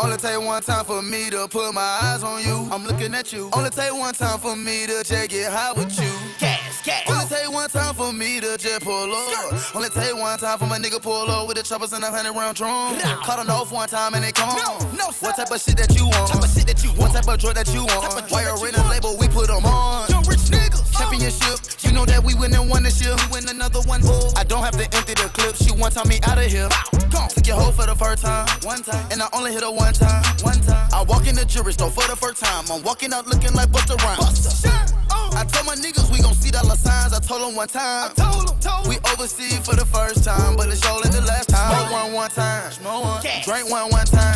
[0.04, 2.70] Only take one time for me to put my eyes on you.
[2.72, 3.50] I'm looking at you.
[3.54, 6.12] Only take one time for me to just get high with you.
[6.38, 7.10] Cash, cash.
[7.10, 9.76] Only take one time for me to just pull up.
[9.76, 12.34] Only take one time for my nigga pull up with the choppers and a hundred
[12.34, 12.98] round drum.
[13.26, 14.56] Caught on off one time and they come.
[14.56, 16.32] No, no, what type of shit that you want?
[16.32, 17.00] Type of shit that you want.
[17.00, 18.32] What type of drug that you want?
[18.32, 19.18] Why you in a label?
[19.18, 20.08] We put them on.
[20.10, 20.86] Young rich niggas.
[20.94, 21.58] Championship.
[21.82, 23.16] You know that we win and won this year.
[23.26, 24.02] We win another one.
[24.06, 25.56] Oh, I don't have to empty the clip.
[25.56, 26.70] She one time me out of here.
[27.10, 27.30] Gone.
[27.30, 28.48] Took your hoe for the first time.
[28.62, 29.06] One time.
[29.12, 30.24] And I only hit her one time.
[30.42, 30.90] One time.
[30.94, 32.66] I walk in the jury store for the first time.
[32.70, 34.95] I'm walking out looking like Busta Rhymes.
[35.36, 37.12] I told my niggas we gon' see dollar signs.
[37.12, 38.12] I told them one time.
[38.12, 41.50] I told them, told we overseas for the first time, but it's only the last
[41.50, 41.76] time.
[41.76, 42.72] Smoke one one time.
[42.72, 43.22] Smoke one.
[43.44, 44.36] Drink one one time.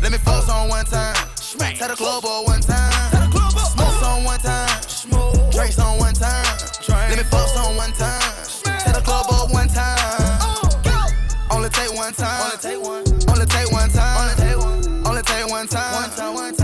[0.00, 1.14] Let me focus on one time.
[1.74, 2.92] Tell the club all one time.
[3.74, 4.82] Smoke on one time.
[4.82, 5.50] Smoke.
[5.50, 6.46] Drinks on one time.
[6.88, 8.22] Let me focus on one time.
[8.62, 10.38] Tell the club all one time.
[11.50, 12.46] Only take one time.
[12.46, 13.04] Only take one.
[13.26, 14.16] Only take one time.
[14.22, 15.06] Only take one.
[15.06, 15.94] Only take one time.
[15.94, 16.34] One time.
[16.34, 16.57] One time.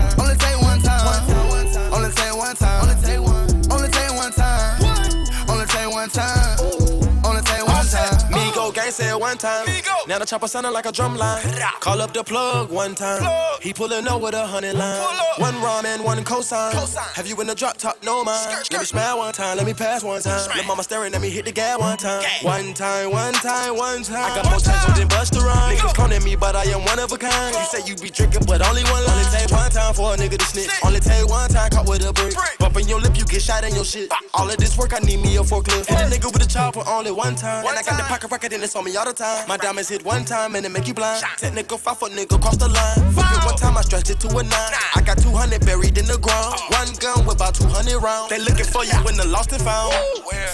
[8.97, 9.65] Go gang said one time.
[10.07, 11.41] Now the chopper sounding like a drum line.
[11.79, 13.21] Call up the plug one time.
[13.61, 15.01] He pulling up with a hundred line.
[15.37, 16.73] One ramen, one cosign.
[17.15, 18.01] Have you in the drop top?
[18.03, 18.67] No mind.
[18.71, 19.57] Let me smile one time.
[19.57, 20.49] Let me pass one time.
[20.55, 22.23] Let mama staring at me hit the gas one time.
[22.41, 24.31] One time, one time, one time.
[24.31, 25.79] I got more time than Busta Rhymes.
[25.79, 27.55] Niggas cloning me, but I am one of a kind.
[27.55, 29.25] You say you be drinking, but only one line.
[29.25, 30.69] Only take one time for a nigga to snitch.
[30.83, 32.35] Only take one time caught with a brick.
[32.59, 34.09] Bumping your lip, you get shot in your shit.
[34.33, 35.87] All of this work, I need me a forklift.
[35.87, 37.65] Hit a nigga with a chopper only one time.
[37.65, 39.47] And I got the pocket rocket and it's on me all the time.
[39.47, 41.23] My diamonds hit one time and it make you blind.
[41.37, 43.13] Technical five foot nigga cross the line.
[43.13, 44.73] Fuck it one time, I stretched it to a nine.
[44.95, 46.61] I got 200 buried in the ground.
[46.69, 48.29] One gun with about 200 rounds.
[48.29, 49.91] They looking for you when the lost and found.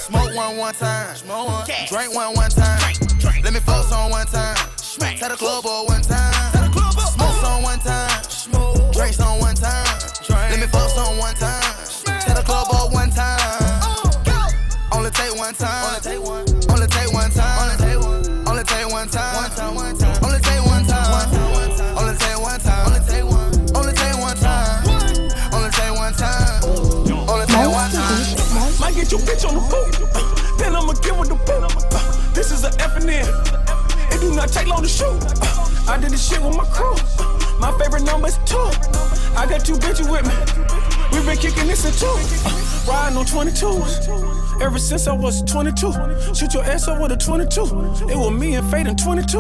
[0.08, 1.16] Smoke one one time.
[1.16, 1.66] Smoke one.
[1.88, 2.80] Drink one one time.
[3.44, 4.56] Let me focus on one time.
[5.20, 6.34] Tell the club all one time.
[7.12, 8.24] Smoke on one time.
[8.94, 10.00] Drinks on one time.
[10.30, 11.62] Let me focus on one time.
[12.24, 13.40] Tell the club all one time.
[14.94, 15.86] Only take one time.
[15.88, 16.51] Only take one.
[19.02, 19.36] One time.
[19.36, 19.76] One time.
[19.76, 20.24] One time.
[20.24, 21.12] Only take one time.
[21.12, 21.98] One time.
[21.98, 22.88] Only take one time.
[22.88, 23.76] Only take one.
[23.76, 24.86] Only take one time.
[25.54, 26.64] Only take one time.
[27.26, 28.80] Only take one time.
[28.80, 30.60] Might get your bitch on the boot.
[30.60, 32.36] Then I'ma give her the boot.
[32.36, 33.26] This is a F and N.
[34.14, 35.18] It do not take long to shoot.
[35.90, 36.94] I did this shit with my crew.
[37.60, 38.70] My favorite number is two.
[39.34, 40.36] I got two bitches with me.
[41.12, 42.14] We been kicking this in two.
[42.90, 44.41] Riding on 22s.
[44.62, 45.92] Ever since I was 22.
[46.36, 47.62] Shoot your ass up with a 22.
[48.12, 49.40] It was me and Fade in 22.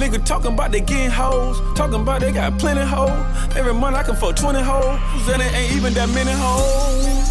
[0.00, 1.60] Nigga talking about they getting hoes.
[1.76, 3.10] Talking about they got plenty hoes.
[3.54, 5.28] Every month I can fuck 20 hoes.
[5.28, 7.22] And it ain't even that many hoes.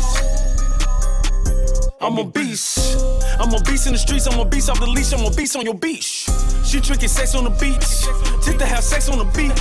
[1.99, 3.01] I'm a beast.
[3.39, 4.27] I'm a beast in the streets.
[4.27, 5.11] I'm a beast off the leash.
[5.11, 6.29] I'm a beast on your beach.
[6.63, 8.05] She tricking sex on the beach.
[8.45, 9.59] Just to have sex on the beach.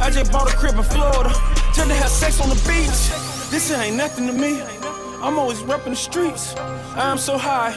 [0.00, 1.30] I just bought a crib in Florida.
[1.72, 3.50] Just to have sex on the beach.
[3.52, 4.60] This ain't nothing to me.
[5.22, 6.56] I'm always repping the streets.
[6.94, 7.72] I'm so high.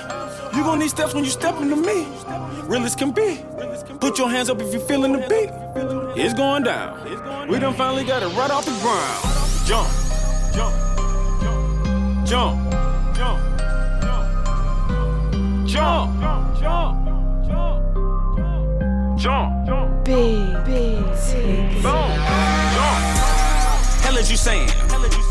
[0.56, 2.06] You gon' need steps when you step into me.
[2.63, 3.43] Real as can be.
[3.99, 5.49] Put your hands up if you feeling the beat.
[6.21, 7.47] It's going down.
[7.47, 9.23] We done finally got it right off the ground.
[9.65, 9.88] Jump,
[10.54, 10.75] jump,
[12.28, 12.71] jump,
[13.15, 13.56] jump.
[15.67, 16.58] Jump, jump,
[19.17, 21.04] jump, jump, Big, big,
[21.82, 22.12] boom,
[22.75, 23.01] jump.
[24.04, 24.69] Hell is you saying?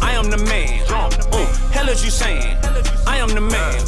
[0.04, 0.84] I am the man.
[0.90, 2.56] Uh, hell is you saying?
[3.06, 3.80] I am the man.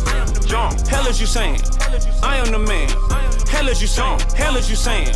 [0.46, 0.80] Jump.
[0.88, 1.60] Hell is you saying?
[2.22, 2.88] I am the man.
[3.48, 4.20] Hell is you saying?
[4.34, 5.14] Hell is you saying?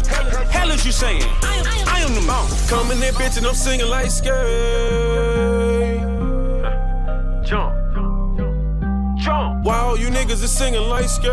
[0.50, 1.22] Hell is you saying?
[1.42, 2.46] I am the man.
[2.68, 4.30] Coming in, there, bitch, and I'm singing like skate.
[7.48, 7.74] Jump.
[9.18, 9.64] Jump.
[9.64, 11.30] Wow, you niggas is singing like skate.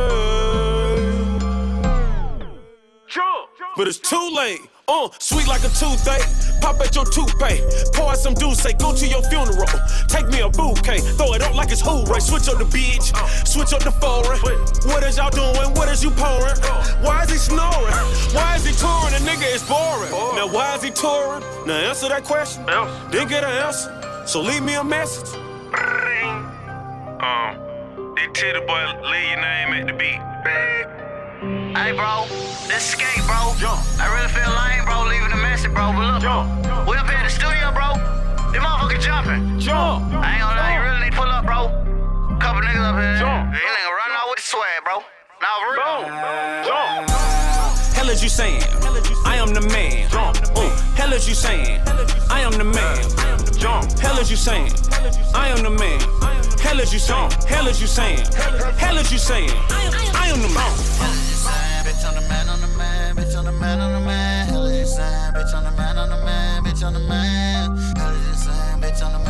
[3.07, 3.49] Jump.
[3.75, 4.61] But it's too late.
[4.89, 6.23] Uh, sweet like a toothache.
[6.61, 7.93] Pop at your toothpaste.
[7.93, 9.67] Pour out some juice, say go to your funeral.
[10.07, 10.99] Take me a bouquet.
[11.19, 12.19] Throw it up like it's hooray.
[12.21, 13.11] Switch up the beach.
[13.45, 14.39] Switch up the foreign.
[14.87, 15.73] What is y'all doing?
[15.75, 16.55] What is you pouring?
[17.03, 17.93] Why is he snoring?
[18.31, 19.11] Why is he touring?
[19.11, 20.11] The nigga is boring.
[20.35, 21.43] Now why is he touring?
[21.67, 22.65] Now answer that question.
[23.11, 23.91] Didn't get an answer.
[24.25, 25.35] So leave me a message.
[27.19, 30.96] Um, they titty boy, leave your name at the beat.
[31.47, 32.25] Hey, bro,
[32.67, 33.55] this skate, bro.
[33.99, 35.95] I really feel lame, bro, leaving a message, bro.
[35.95, 36.23] But look,
[36.87, 37.95] we up here in the studio, bro.
[38.51, 39.59] Them motherfuckers jumping.
[39.59, 40.11] Jump.
[40.11, 41.71] I ain't gonna lie, you really need to pull up, bro.
[42.43, 43.15] Couple niggas up here.
[43.23, 43.55] Jump.
[43.55, 44.99] You nigga running out with the swag, bro.
[45.39, 46.03] Now, for real.
[46.67, 47.07] Jump.
[47.95, 48.63] Hell is you saying?
[49.25, 50.09] I am the man.
[50.11, 50.33] Uh,
[50.95, 51.79] hell is you saying?
[52.29, 52.99] I am the man.
[53.99, 54.71] Hell is you saying?
[55.33, 55.99] I am the man.
[56.59, 57.31] Hell is you saying?
[57.47, 58.25] Hell is you saying?
[58.77, 59.49] Hell is you saying?
[59.69, 60.71] I am the man.
[61.85, 64.47] Bitch on the man, on the man, bitch on the man, on the man.
[64.47, 65.33] Hell is you saying?
[65.33, 67.77] Bitch on the man, on the man, bitch on the man.
[67.95, 69.26] Hell is insane, bitch on the man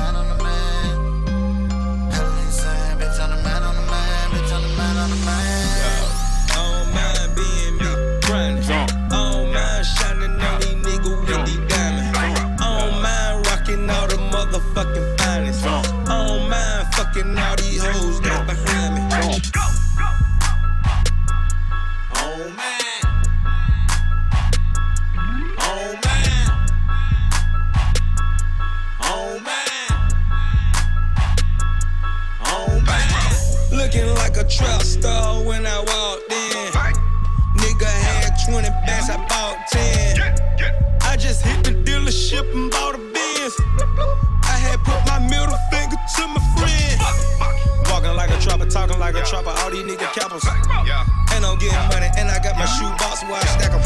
[34.58, 36.72] trap star when I walked in.
[37.62, 40.18] Nigga had 20 bands, I bought 10.
[41.02, 43.54] I just hit the dealership and bought a Benz.
[44.44, 47.07] I had put my middle finger to my friend.
[48.48, 50.46] Walking like a trapper, talking like a trapper, all these nigga cappers.
[51.36, 53.84] And I'm getting money, and I got my shoe box where I stack 'em.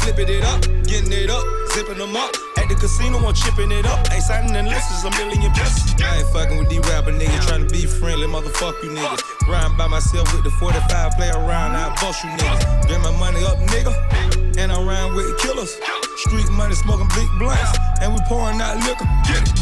[0.00, 2.30] Flipping it up, getting it up, zipping them up.
[2.56, 3.98] At the casino, I'm chipping it up.
[4.12, 5.94] Ain't signing the lists, a million plus.
[6.00, 9.20] I ain't fucking with these rapper niggas, trying to be friendly, motherfuck you niggas.
[9.48, 12.88] Riding by myself with the 45, play around, I bust you niggas.
[12.88, 13.92] Get my money up, nigga.
[14.56, 15.76] And I'm riding with killers.
[16.24, 19.08] Street money, smoking big blunts, and we pouring out liquor.
[19.26, 19.60] Get it.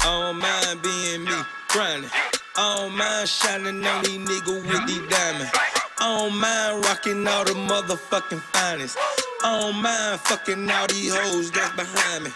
[0.00, 1.36] I don't mind being me,
[1.68, 2.10] grinding.
[2.54, 5.50] I don't mind shining on these niggas with these diamonds.
[5.98, 8.98] I don't mind rocking all the motherfucking finest.
[9.42, 12.30] I don't mind fucking all these hoes that's behind me.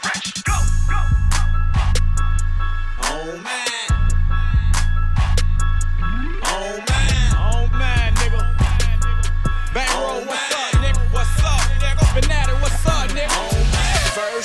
[0.44, 0.54] Go.
[3.02, 3.65] Oh man.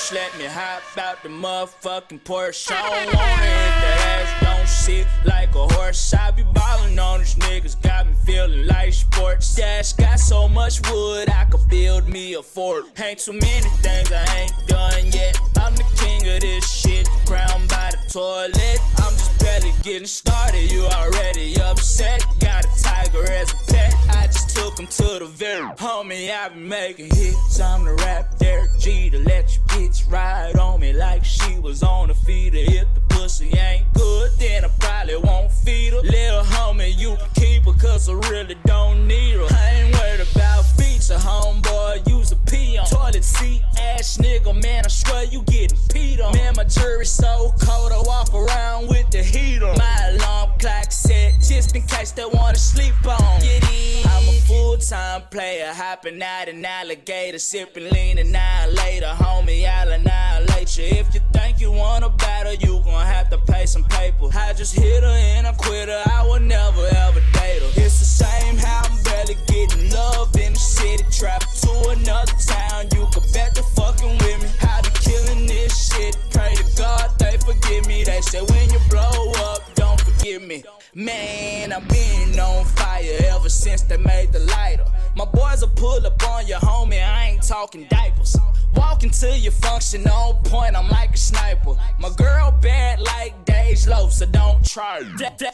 [0.09, 2.71] Let me hop out the motherfucking Porsche.
[2.71, 6.13] I don't wanna hit the ass, don't sit like a horse.
[6.13, 9.55] I be ballin' on these niggas, got me feeling like sports.
[9.55, 12.85] Dash got so much wood, I could build me a fort.
[12.99, 15.37] Ain't too many things I ain't done yet.
[15.57, 18.79] I'm the king of this shit, crowned by the toilet.
[18.97, 22.25] I'm just barely getting started, you already upset.
[22.41, 26.29] Got a tiger as a pet, I just took him to the very homie.
[26.29, 30.79] I be making hits, I'm the rap Derek G to let your bitch ride on
[30.79, 32.59] me like she was on the feeder.
[32.59, 36.01] If the pussy ain't good, then I probably won't feed her.
[36.01, 39.47] Little homie, you can keep her, cause I really don't need her.
[39.49, 40.63] I ain't worried about
[41.11, 42.85] feature, homeboy, use a pee on.
[42.85, 46.33] Toilet seat, ass nigga, man, I swear you getting peed on.
[46.33, 49.77] Man, my jury's so cold, I walk around with the heat on.
[49.77, 53.41] My alarm clock set, just in case they wanna sleep on.
[53.41, 53.63] Get.
[54.05, 59.07] I'm a full time player, hopping out an alligator, sipping lean an hour later.
[59.07, 60.85] Homie, I'll annihilate you.
[60.85, 64.29] If you think you wanna battle, you gon' have to pay some paper.
[64.33, 67.71] I just hit her and I quit her, I would never ever date her.
[67.81, 72.31] It's the same how I'm barely getting love in the city the trap to another
[72.45, 72.85] town.
[72.93, 74.49] You can bet the fucking with me.
[74.59, 76.17] How to killing this shit.
[76.31, 78.03] Pray to God they forgive me.
[78.03, 80.63] They say when you blow up, don't forgive me.
[80.93, 84.85] Man, I've been on fire ever since they made the lighter.
[85.15, 88.37] My boys will pull up on your homie, I ain't talking diapers.
[88.75, 91.75] Walking to your function on point, I'm like a sniper.
[91.99, 95.01] My girl bad like Dage Low, so don't try.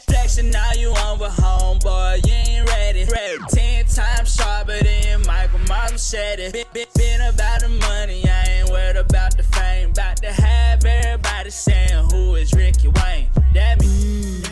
[0.06, 3.04] Flexing now you on with homeboy, you ain't ready.
[3.04, 3.38] ready.
[3.50, 6.52] 10 time sharper than Michael Martin said it.
[6.52, 9.90] Been, been, been about the money, I ain't worried about the fame.
[9.90, 13.28] About to have everybody saying, Who is Ricky Wayne?
[13.54, 14.46] That means.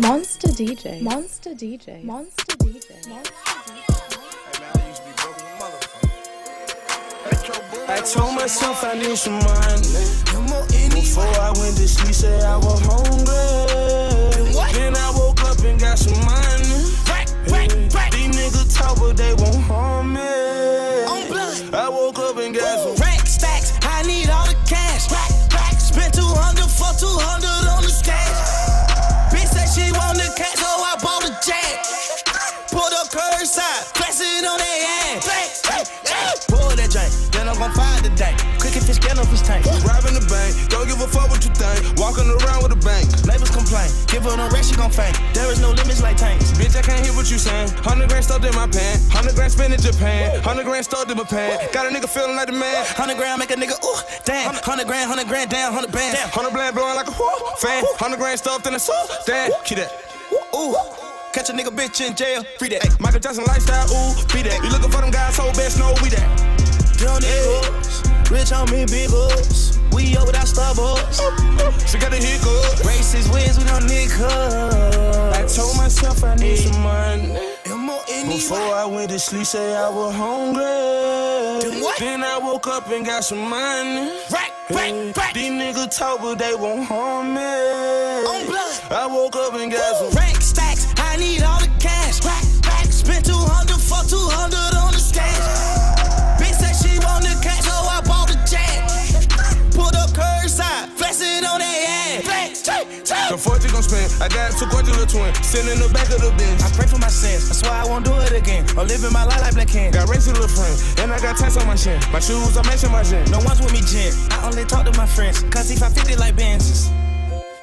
[0.00, 1.02] Monster DJ.
[1.02, 2.02] Monster DJ.
[2.02, 2.56] Monster DJ.
[2.56, 2.90] Monster DJ.
[7.88, 9.82] I told myself I need some money.
[10.88, 13.92] Before I went to sleep, said I was hungry.
[14.72, 15.21] Then I was
[15.62, 16.90] up and got some money.
[18.12, 20.20] These niggas talk, but they won't harm me.
[20.20, 23.72] I woke up and got some rack stacks.
[23.82, 25.10] I need all the cash.
[25.10, 25.80] Rack, rack.
[25.80, 28.28] Spent 200 for 200 on the stash.
[29.32, 31.78] Bitch said she want the cash, so I bought a jet.
[32.70, 36.46] Put up curbside, press it on their ass.
[36.48, 38.38] Pull that drink, then I'm gon' find the dank.
[38.82, 39.62] Quick if fish get off his tank.
[39.86, 41.78] Robbing the bank, don't give a fuck what you think.
[41.98, 43.06] Walking around with a bank.
[43.22, 45.14] Neighbors complain, give her no rest, she gon' faint.
[45.34, 46.50] There is no limits like tanks.
[46.58, 47.70] Bitch, I can't hear what you saying.
[47.86, 49.06] Hundred grand stuffed in my pants.
[49.06, 50.40] Hundred grand spent in Japan.
[50.42, 51.70] Hundred grand stuffed in my pants.
[51.70, 52.82] Got a nigga feeling like the man.
[52.98, 54.50] Hundred grand make a nigga ooh damn.
[54.66, 56.18] Hundred grand, hundred grand down, hundred bands.
[56.34, 57.30] Hundred bland blowing like a whoo
[57.62, 57.84] fan.
[58.02, 58.94] Hundred grand stuffed in a suit.
[59.26, 59.94] Damn, keep that.
[60.54, 60.74] Ooh.
[61.32, 62.82] Catch a nigga bitch in jail, free that.
[62.82, 64.60] Hey, Michael Jackson lifestyle, ooh, be that.
[64.62, 66.28] You looking for them guys, so best know we that.
[66.98, 69.78] Drill niggas, rich on me, big ups.
[69.92, 71.20] We over that Starbucks.
[71.86, 72.82] She got the hiccups.
[72.82, 75.36] Racist wins, we don't need cups.
[75.36, 77.36] I told myself I need some money.
[77.66, 80.62] M-O-N Before I went to sleep, say I was hungry.
[81.98, 84.10] Then I woke up and got some money.
[84.30, 85.34] Right, right, right.
[85.34, 87.40] These niggas talk, but they won't harm me.
[87.40, 88.80] On blood.
[88.90, 90.10] I woke up and got some
[104.22, 105.34] I got two quarters of twin.
[105.42, 106.62] Sitting in the back of the bench.
[106.62, 108.64] I pray for my sins, that's why I won't do it again.
[108.78, 109.90] I'm living my life like Black King.
[109.90, 110.78] Got rings to the friend.
[111.02, 111.98] And I got tats on my chin.
[112.12, 113.28] My shoes, I matching my chin.
[113.32, 114.14] No one's with me, Jen.
[114.30, 116.86] I only talk to my friends, cause if I 50 like Benzes.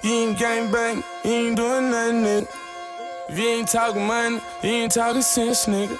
[0.04, 2.48] You ain't gang bang, you ain't doing nothing, nigga.
[3.30, 5.98] If you ain't talking money, you ain't talking sense, nigga.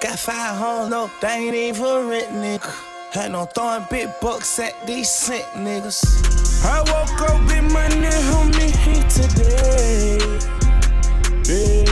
[0.00, 2.74] Got five homes, no, they ain't even rent, nigga.
[3.12, 6.29] Had no throwing big bucks at these cent niggas.
[6.62, 8.06] I woke up with money
[8.36, 10.18] on me here today.
[11.48, 11.84] Yeah.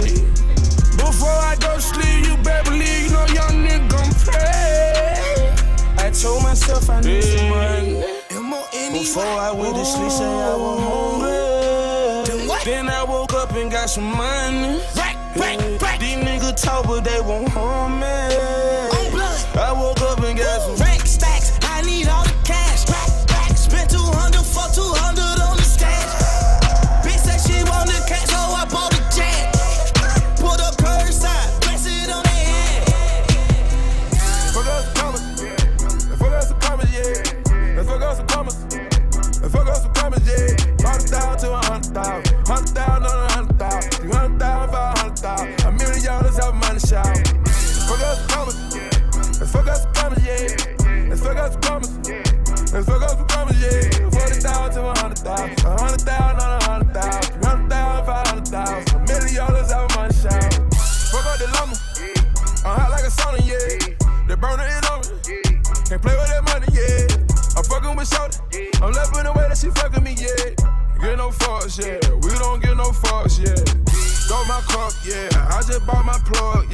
[0.97, 5.55] Before I go sleep, you better believe you know young nigga gon' pray.
[5.99, 8.05] I told myself I need some money.
[8.93, 12.65] Before I went to sleep, say I was hungry.
[12.65, 14.81] Then I woke up and got some money.
[14.97, 16.01] Right, right, right.
[16.01, 18.68] These niggas talk, but they won't harm me.
[55.29, 55.67] Thousand.
[55.67, 57.33] A hundred thousand on a hundred thousand.
[57.33, 58.97] Three hundred thousand, five hundred thousand.
[58.97, 60.55] A million dollars have money shout.
[61.13, 61.77] Fuck up the llama.
[62.65, 63.97] I'm hot like a sauna, yeah.
[64.27, 65.41] They burner it on me.
[65.89, 67.57] Can't play with that money, yeah.
[67.57, 68.69] I'm fucking with Shorty.
[68.81, 70.53] I'm loving the way that she fucking me, yeah.
[71.01, 71.97] Get no fucks, yeah.
[72.25, 73.57] We don't get no fucks, yeah.
[74.29, 75.29] Throw my cup, yeah.
[75.49, 76.68] I just bought my plug,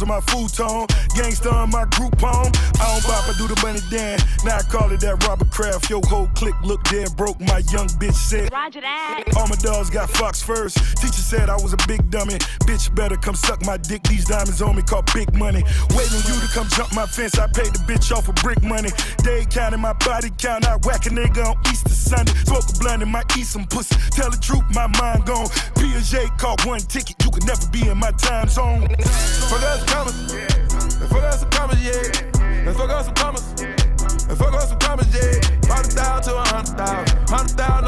[0.00, 0.86] On my futon.
[1.12, 2.52] Gangsta on my group home.
[2.80, 4.22] I don't bop, I do the money dance.
[4.44, 5.90] Now I call it that Robert Kraft.
[5.90, 7.38] Yo, whole clique look dead broke.
[7.40, 8.50] My young bitch said.
[8.52, 9.24] Roger that.
[9.36, 10.78] All my dogs got Fox first.
[10.96, 12.38] Teacher said I was a big dummy.
[12.64, 14.02] Bitch better come suck my dick.
[14.04, 15.62] These diamonds on me call big money.
[15.92, 17.38] Waiting you to come jump my fence.
[17.38, 18.90] I paid the bitch off for brick money.
[19.22, 20.66] Day counting my body count.
[20.66, 22.32] I whack a nigga on Easter Sunday.
[22.48, 23.96] Smoke a blunt and might eat some pussy.
[24.12, 25.48] Tell the truth, my mind gone.
[25.76, 27.16] Piaget caught one ticket.
[27.22, 28.88] You can never be in my time zone.
[29.50, 29.79] Fuck us
[36.80, 37.79] thousand hundred thousand.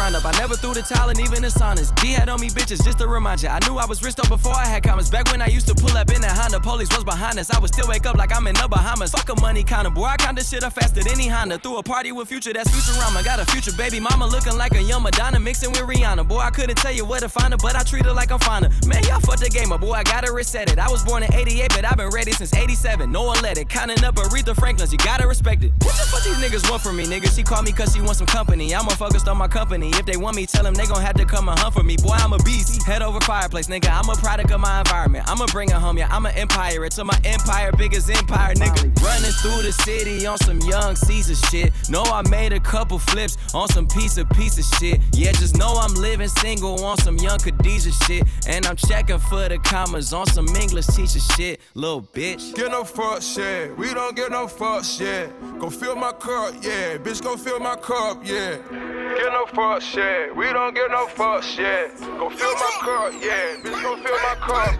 [0.00, 0.24] Ground up.
[0.24, 1.94] I never threw the towel and even the saunas.
[2.00, 3.52] D had on me bitches just to remind ya.
[3.52, 5.10] I knew I was rich though before I had commas.
[5.10, 7.50] Back when I used to pull up in that Honda, police was behind us.
[7.50, 9.10] I would still wake up like I'm in the Bahamas.
[9.10, 10.06] Fuck a money counter, boy.
[10.06, 11.58] I this shit up faster than any Honda.
[11.58, 13.22] Threw a party with Future, that's Futurama.
[13.24, 16.26] Got a future baby mama looking like a young Madonna mixing with Rihanna.
[16.26, 18.38] Boy, I couldn't tell you where to find her, but I treat her like I'm
[18.38, 18.70] finer.
[18.86, 19.92] Man, y'all fucked the game up, boy.
[19.92, 20.78] I gotta reset it.
[20.78, 23.12] I was born in 88, but I've been ready since 87.
[23.12, 23.68] No one let it.
[23.68, 25.72] Counting up Aretha Franklin's, you gotta respect it.
[25.84, 27.28] What the fuck these niggas want from me, nigga?
[27.34, 28.74] She called me cause she want some company.
[28.74, 29.89] I'm more focused on my company.
[29.94, 31.96] If they want me, tell them they gon' have to come and hunt for me.
[31.96, 32.82] Boy, I'm a beast.
[32.84, 33.90] Head over fireplace, nigga.
[33.90, 35.24] I'm a product of my environment.
[35.28, 36.08] I'ma bring it home, yeah.
[36.10, 36.84] I'm an empire.
[36.84, 39.02] It's my empire, biggest empire, nigga.
[39.02, 41.72] Running through the city on some young Caesar shit.
[41.88, 45.00] Know I made a couple flips on some piece of piece of shit.
[45.12, 48.24] Yeah, just know I'm living single on some young Khadijah shit.
[48.46, 52.54] And I'm checking for the commas on some English teacher shit, little bitch.
[52.54, 55.30] Get no fuck shit, we don't get no fuck shit.
[55.58, 58.56] Go fill my cup, yeah, bitch, go fill my cup, yeah.
[58.56, 61.96] Get no fuck shit, we don't get no fuck shit.
[62.00, 64.74] Go fill my cup, yeah, bitch, go fill my cup.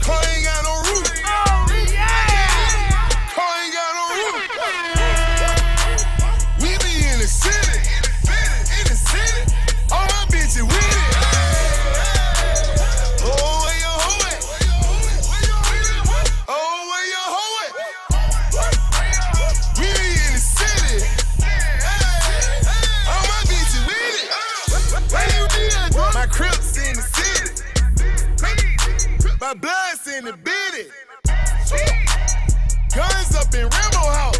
[0.00, 1.19] Car ain't got no roof.
[29.50, 30.88] My blood's in the bitty.
[32.94, 34.38] Guns up in Rambo house.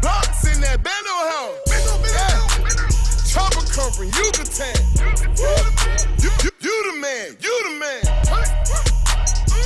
[0.00, 1.58] Blocks in that bando house.
[2.14, 2.38] Yeah.
[3.26, 4.78] Chopper come from Yucatan.
[6.22, 8.02] You, you, you the man, you the man.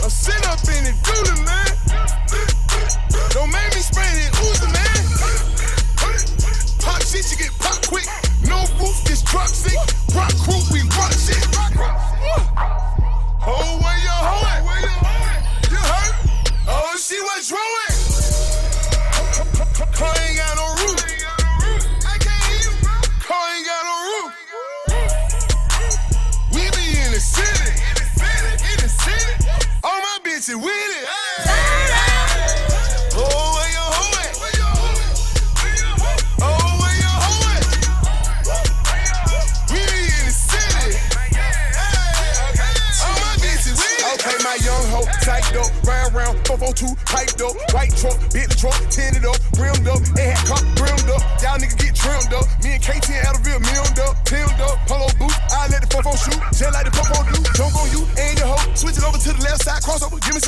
[0.02, 1.67] I'm sitting up in it, do the man.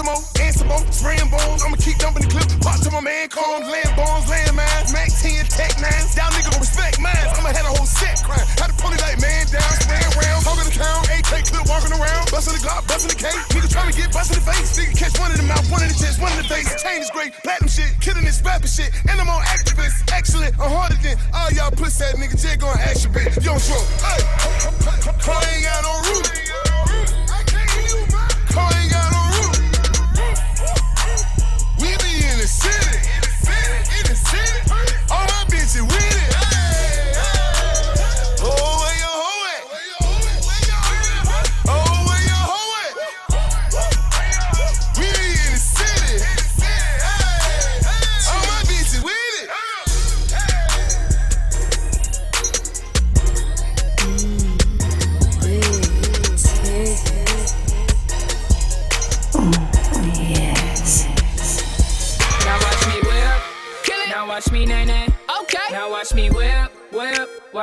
[0.01, 1.61] Some more, and some more, spraying bones.
[1.61, 5.13] I'ma keep dumping the clip, pop till my man comes, land bones, land mines, Mac
[5.13, 6.17] 10, Tech 9s.
[6.17, 7.29] Y'all niggas gon' respect mine.
[7.37, 8.41] I'ma have a whole set crime.
[8.57, 12.33] Had the pony like man down, spraying round, talking the town, AK clip walking around,
[12.33, 13.37] busting the Glock, busting the cake.
[13.53, 14.73] Niggas trying to get busted in the face.
[14.73, 16.69] Nigga catch one in the mouth, one in the chest, one in the face.
[16.81, 18.89] Chain is great, platinum shit, killing this rapping shit.
[19.05, 22.41] And I'm on activist, excellent, I'm harder than all y'all pussy ass niggas.
[22.41, 23.37] Just going action, bitch.
[23.45, 23.61] You don't.
[24.01, 24.90] Hey,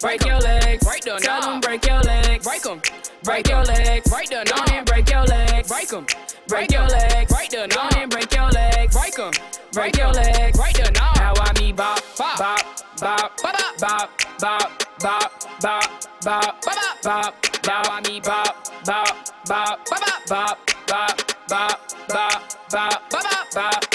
[0.00, 2.80] Break your legs, break the Tell them break your legs, break 'em.
[3.24, 4.70] Break your legs, break the knob.
[4.70, 6.06] and break your legs, break 'em.
[6.46, 7.92] Break your legs, break the knob.
[7.96, 9.32] and break your legs, break 'em.
[9.72, 11.16] Break your legs, break the knob.
[11.16, 12.62] Now I me bop, bop, bop,
[13.00, 14.70] bop, bop, bop, bop,
[15.00, 15.90] bop, bop,
[16.22, 17.34] bop, bop, bop.
[17.66, 21.18] Now I me bop, bop, bop, bop, bop, bop,
[21.48, 23.84] bop, bop, bop, bop, bop.
[23.84, 23.87] Now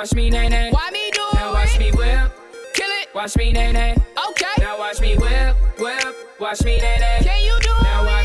[0.00, 0.70] Watch me nay nay.
[0.70, 2.32] Why me do Now watch me whip,
[2.72, 3.08] kill it.
[3.14, 3.94] Watch me nay nay.
[4.30, 4.46] Okay.
[4.58, 6.16] Now watch me whip, whip.
[6.40, 7.18] Watch me nay nay.
[7.20, 7.82] Can you do it?
[7.82, 8.19] Now watch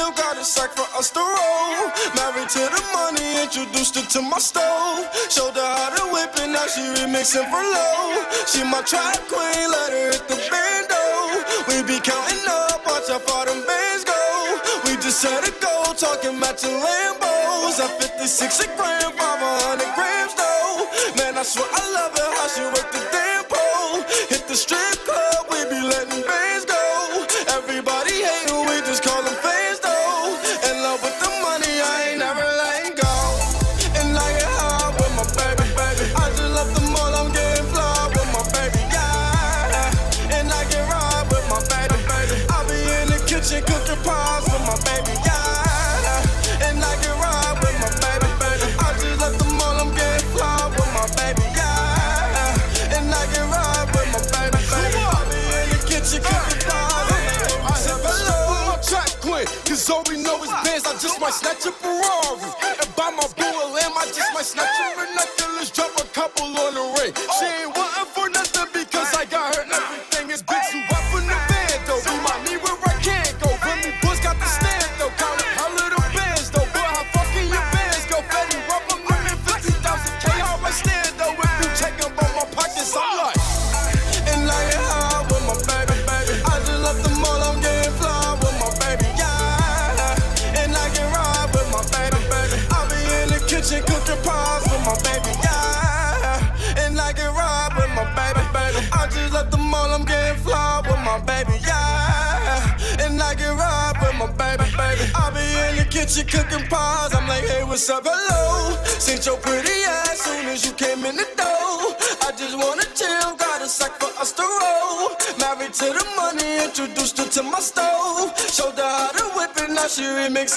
[0.00, 1.90] wanna got a sack for us to roll.
[2.16, 5.06] Married to the money, introduced her to my stove.
[5.28, 8.24] Showed her how to whip it, now she remixing for low.
[8.46, 11.02] She my trap queen, let her hit the bando.
[11.68, 14.20] We be counting up, watch how far them bands go.
[14.84, 17.80] We just set a goal, talking matching Lambos.
[17.80, 20.88] At 56 a gram, 500 grams though.
[21.16, 22.64] Man, I swear I love it how she
[61.30, 62.50] might snatch a Ferrari.
[62.82, 64.89] And buy my boo a I just might snatch a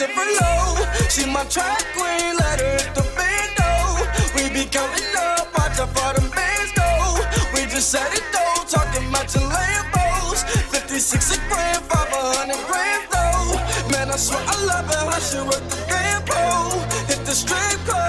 [0.01, 0.75] it for low.
[1.09, 3.69] She my track queen, let her hit the bando.
[4.35, 7.19] We be counting up, watch how far them bands go.
[7.53, 10.41] We just set it though, talking matching Lambos.
[10.71, 13.59] 56 a gram, 500 grams though.
[13.91, 16.79] Man, I swear I love it how she work the damn pole.
[17.05, 18.02] Hit the strip club,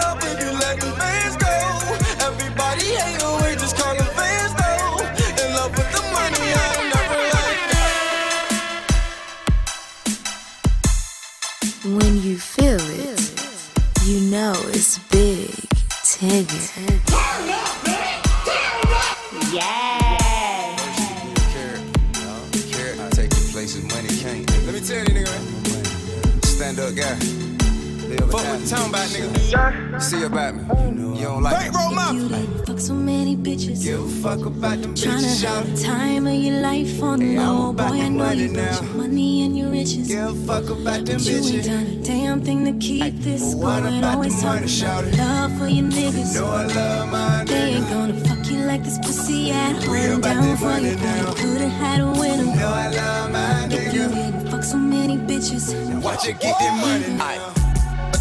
[40.14, 43.52] Give a fuck about them But you ain't done a damn thing to keep this
[43.56, 43.98] what going.
[43.98, 46.34] about Always the money, talking shout about love for your niggas.
[46.36, 50.18] Know I love my They ain't gonna fuck you like this pussy at home.
[50.18, 51.32] about Down that for money you, now.
[51.34, 52.44] Could've had a winner.
[52.44, 55.74] Know I love my If you didn't fuck so many bitches.
[56.00, 57.52] Watch it get that money now.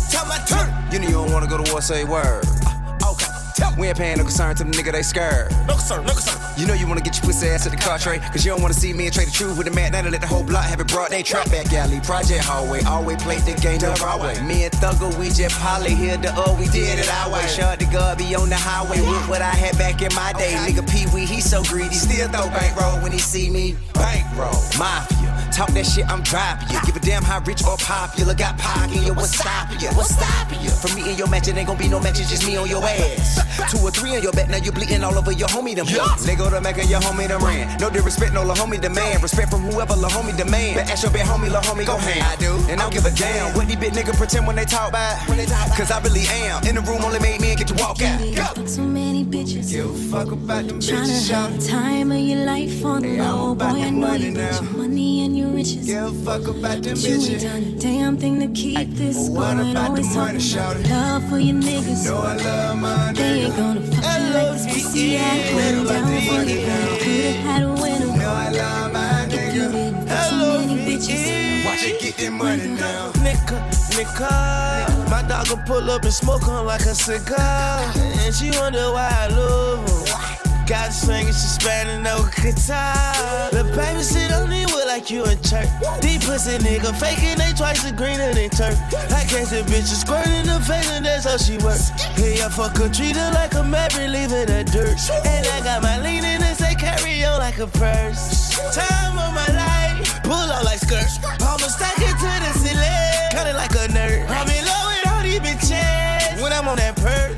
[0.10, 0.74] Tell my turn.
[0.92, 2.44] You know you don't wanna go to war, say word.
[2.66, 5.52] Uh, okay, tell We ain't paying no concern to the nigga they scared.
[5.68, 6.43] No concern, no concern.
[6.56, 8.62] You know you wanna get your pussy ass at the car tray, cause you don't
[8.62, 10.66] wanna see me and trade the truth with the man that'll let the whole block
[10.66, 11.10] have it brought.
[11.10, 14.40] They trap back alley, project hallway, always played the game the right way.
[14.44, 17.48] Me and Thugger, we just poly here the uh, we did it our way.
[17.48, 20.54] Shot the God be on the highway with what I had back in my day.
[20.54, 23.76] Nigga Pee Wee, he so greedy, still throw bankroll when he see me.
[23.94, 26.80] Bankroll, mafia, talk that shit, I'm dropping you.
[26.86, 29.90] Give a damn how rich or popular, got pocket, yo, what's stopping you?
[29.94, 30.70] What's stopping you?
[30.70, 32.68] For me and your match, it ain't gonna be no match, it's just me on
[32.68, 33.40] your ass.
[33.72, 36.26] Two or three on your back, now you bleeding all over your homie, them hands.
[36.26, 37.78] They go to Mecca, your homie, them ran.
[37.80, 39.22] No disrespect, no la homie demand.
[39.22, 40.76] Respect from whoever la homie demand.
[40.76, 42.26] But ask your big homie, la homie, go ham.
[42.26, 44.66] I do, and I don't give a damn what these big niggas pretend when they
[44.66, 45.18] talk about.
[45.30, 46.66] When they talk, cause I really am.
[46.66, 48.20] In the room, only made me and get to walk out.
[48.56, 49.72] Fuck so many bitches.
[49.72, 53.18] Give a fuck about them Tryna bitches, have the time of your life on the
[53.18, 53.66] low, boy.
[53.66, 55.86] I know money you got your money and your riches.
[55.86, 59.30] Give a fuck about them But you ain't done a damn thing to keep this
[59.30, 59.72] what going.
[59.72, 62.06] about Always money, talking shout about love for your niggas.
[62.06, 65.88] Know I love my They ain't gonna fuck you like this pussy at home.
[65.88, 66.98] Down for you, girl.
[67.00, 68.18] Could've had a winner.
[68.18, 71.66] Know I love my If you didn't fuck so many bitches.
[71.66, 73.12] Watch it get that money now.
[73.24, 73.58] Nigga,
[73.96, 77.92] nigga, my dog will pull up and smoke on like a cigar.
[77.96, 80.34] And she wonder why I love him.
[80.66, 83.52] Got a swing and she spanning no guitar.
[83.52, 85.74] The baby sit on the wood like you in church.
[86.02, 88.78] These pussy nigga faking they twice as greener than turf.
[89.10, 91.90] I catch the bitches squirting the face and that's how she works.
[92.14, 95.02] Hey, I fuck her, treat her like a Mary leaving the dirt.
[95.26, 98.54] And I got my lean in and say carry on like a purse.
[98.78, 100.22] Time of my life.
[100.22, 101.10] Pull out like skirt.
[101.42, 103.34] I'ma stack it to the ceiling.
[103.34, 104.30] Cut it like a nerd.
[104.30, 106.40] I'm in love with all these bitches.
[106.40, 107.34] When I'm on that perk.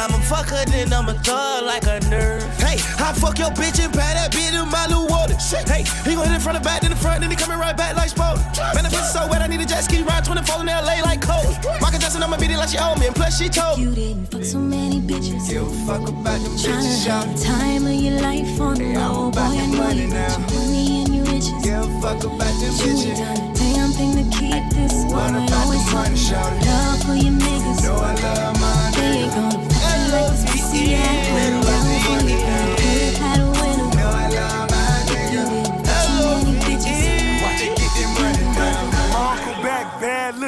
[0.00, 2.40] Hey, I'm a fucker, then I'm a thug like a nerd.
[2.56, 5.36] Hey, I fuck your bitch and pat that bitch in my new water.
[5.38, 5.68] Shit.
[5.68, 7.76] Hey, he gon' hit it from the back, then the front, then he coming right
[7.76, 8.40] back like Spota.
[8.74, 11.20] Man, the bitch so wet, I need a jet ski ride 24 in LA like
[11.20, 11.52] Cole.
[11.84, 14.24] Michael Jackson, I'ma beat it like she owe me, and plus she told You didn't
[14.32, 15.50] fuck so many bitches.
[15.50, 17.36] Give a fuck about them Tryna bitches, have shout.
[17.36, 19.40] the time of your life on the low, boy.
[19.40, 21.52] I know you got your money and your riches.
[21.60, 23.20] Give a fuck about them You ain't bitches.
[23.20, 27.16] done a damn thing to keep this What woman always the money, shout love for
[27.20, 27.84] your niggas.
[27.84, 29.59] Know I love my They ain't gonna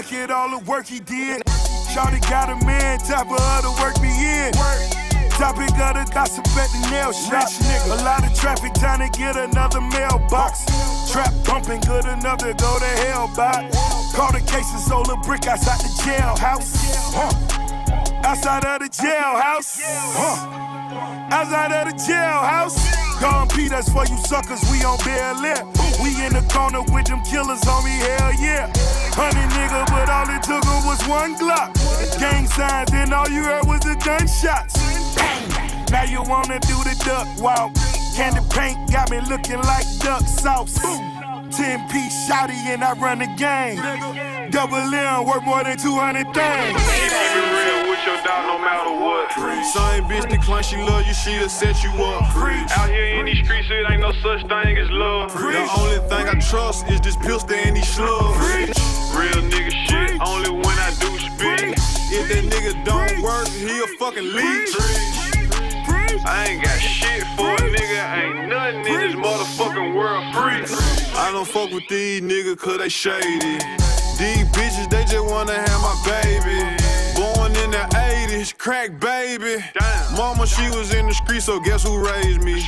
[0.03, 1.43] look at all the work he did.
[1.93, 4.53] Shawty got a man, top of her to work me in.
[5.31, 7.49] Topic of the gossip at the nail shop.
[7.87, 10.65] A lot of traffic trying to get another mailbox.
[11.13, 13.71] Trap bumping good enough to go to hell by.
[14.15, 16.75] Caught a case and sold a brick outside the jailhouse.
[17.15, 17.62] Huh.
[18.25, 19.81] Outside of the jailhouse.
[19.83, 21.35] Huh.
[21.35, 23.03] Outside of the jailhouse.
[23.21, 25.63] Don P, that's for you suckers, we on Bel Air.
[26.03, 28.67] We in the corner with them killers, homie, hell yeah.
[29.15, 31.71] Honey nigga, but all it took her was one Glock.
[32.19, 34.75] Gang signs, then all you heard was the gunshots.
[35.93, 37.75] Now you wanna do the duck walk.
[38.17, 40.79] Candy paint got me looking like duck sauce.
[40.81, 43.77] 10 piece shotty and I run the game.
[44.51, 47.82] Double M worth more than 200 things.
[48.03, 49.31] Keep it real with your dog no matter what.
[49.65, 52.23] Same bitch decline, she love you, she'll set you up.
[52.35, 55.33] Out here in these streets, it ain't no such thing as love.
[55.33, 58.39] The only thing I trust is this pistol and these slugs.
[59.15, 61.75] Real nigga shit, only when I do speak.
[62.15, 64.75] If that nigga don't work, he a fucking leech.
[66.25, 70.65] I ain't got shit for a nigga, ain't nothing in this motherfucking world free.
[71.17, 73.59] I don't fuck with these niggas cause they shady.
[74.19, 76.82] These bitches, they just wanna have my baby.
[77.73, 79.65] In the 80s, crack baby.
[80.15, 82.61] Mama, she was in the street, so guess who raised me?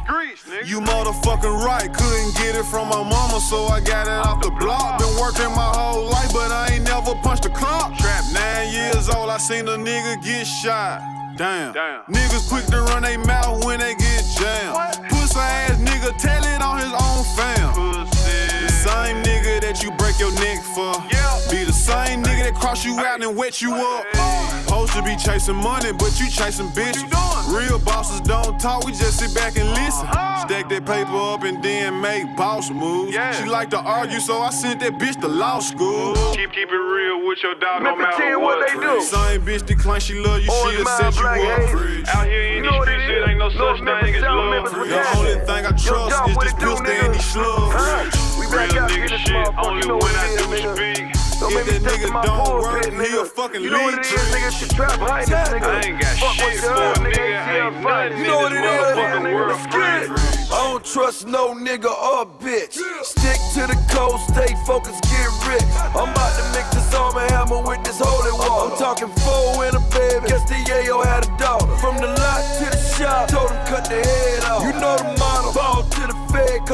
[0.65, 4.49] You motherfucking right, couldn't get it from my mama, so I got it off the
[4.53, 4.99] block.
[4.99, 7.95] Been working my whole life, but I ain't never punched a clock.
[7.99, 11.03] Trap nine years old, I seen a nigga get shot.
[11.37, 11.75] Damn.
[11.75, 12.05] Damn.
[12.05, 15.11] Niggas quick to run they mouth when they get jammed.
[15.11, 18.09] Pussy ass nigga, tell it on his own fam.
[18.65, 19.24] The same nigga
[19.65, 20.93] that you break your neck for.
[21.49, 24.05] Be the same nigga that cross you out and wet you up.
[24.69, 27.09] Supposed to be chasing money, but you chasing bitches.
[27.49, 30.07] Real bosses don't talk, we just sit back and listen.
[30.07, 30.47] Uh-huh.
[30.47, 33.17] Stack that paper up and then make boss moves.
[33.39, 36.13] She like to argue, so I sent that bitch to law school.
[36.35, 38.69] Keep keep it real with your dog, no matter what.
[38.69, 42.15] they do Same bitch decline, she love you, she'll set you up.
[42.15, 44.71] Out here in these streets, it ain't no such thing as love.
[44.73, 48.24] The only thing I trust is this pistol and these slugs.
[48.55, 51.11] Real nigga shit, only when I do speak.
[51.47, 53.71] If that nigga don't work, he a fucking leech.
[53.71, 53.73] I
[55.85, 58.95] ain't got shit for a nigga, ain't nothing You know what in it this is?
[58.95, 59.59] motherfucking world.
[60.55, 62.79] I don't trust no nigga or bitch.
[63.03, 65.65] Stick to the code, stay focused, get rich.
[65.95, 66.34] I'm about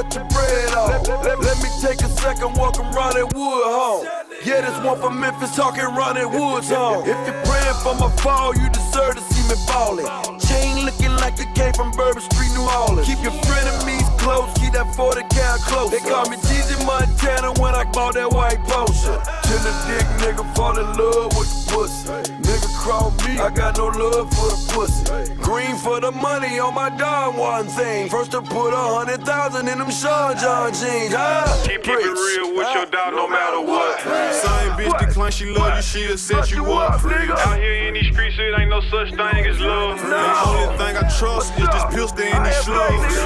[0.03, 1.07] cut your bread off.
[1.09, 4.07] Let, let- let me take a second, around that wood home.
[4.45, 7.03] Yeah, this one from Memphis talking Ronnie Woods home.
[7.05, 10.09] If you're praying for my fall, you deserve to see me ballin'.
[10.41, 13.07] Chain looking like it came from Bourbon Street, New Orleans.
[13.07, 15.91] Keep your frenemies close, keep that 40 count close.
[15.91, 19.17] They call me Jeezy Montana when I bought that white potion.
[19.45, 22.09] Tender dick nigga fall in love with the pussy.
[22.45, 25.35] Nigga crawl me, I got no love for the pussy.
[25.43, 28.09] Green for the money on my Don Juan thing.
[28.09, 31.15] First to put a hundred thousand in them Sean John jeans.
[31.17, 34.01] Ah, Keep, keep it real with your dog no matter what.
[34.01, 34.40] Same
[34.81, 37.05] bitch decline, she love you, she'll set you up.
[37.05, 40.01] Out here in these streets, it ain't no such thing as love.
[40.01, 40.17] The
[40.47, 43.17] only thing I trust is this pistol and these slugs.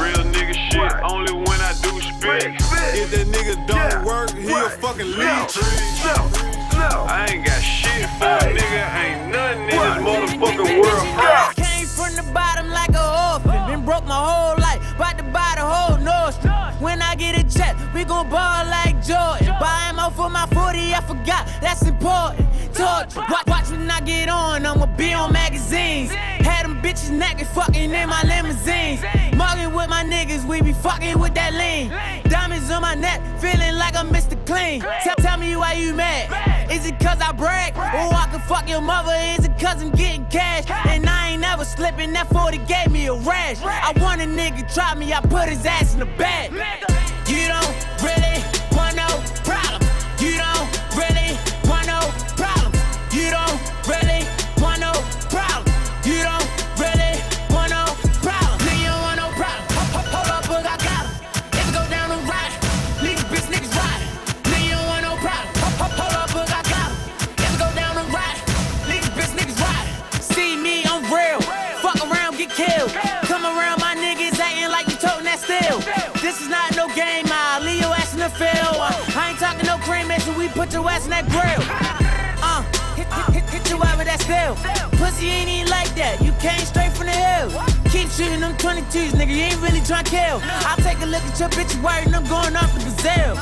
[0.00, 2.54] Real nigga shit, only when I do speak.
[2.96, 5.58] If that nigga don't work, he a fucking leech.
[6.76, 11.54] I ain't got shit for a nigga, ain't nothing in this motherfucking world.
[11.56, 13.66] Came from the bottom like a orphan.
[13.70, 14.80] Been broke my whole life.
[14.94, 16.80] About to buy the whole Nordstrom.
[16.80, 19.43] When I get a check, we gon' ball like Jordan.
[20.10, 21.48] For my 40, I forgot.
[21.62, 22.46] That's important.
[22.78, 24.66] Watch, watch when I get on.
[24.66, 26.12] I'ma be on magazines.
[26.12, 29.00] Had them bitches naked fucking in my limousines.
[29.34, 31.88] Mugging with my niggas, we be fucking with that lean.
[32.30, 34.36] Diamonds on my neck, feeling like I'm Mr.
[34.44, 34.80] Clean.
[35.02, 36.70] Tell, tell me why you mad.
[36.70, 37.74] Is it cause I brag?
[37.74, 39.12] Or I can fuck your mother?
[39.38, 40.64] Is it cause I'm getting cash?
[40.86, 43.62] And I ain't never slipping, that 40 gave me a rash.
[43.62, 46.52] I want a nigga try me, I put his ass in the bag.
[78.34, 78.74] Feel.
[78.78, 81.62] Uh, I ain't talking no cremation, we put your ass in that grill.
[82.42, 82.62] Uh,
[82.98, 84.54] hit, hit, hit, hit you with that steel.
[84.98, 87.48] Pussy ain't even like that, you came straight from the hill.
[87.90, 90.38] Keep shooting them 22s, nigga, you ain't really tryna kill.
[90.66, 93.38] I'll take a look at your bitch wired and I'm going off the gazelle.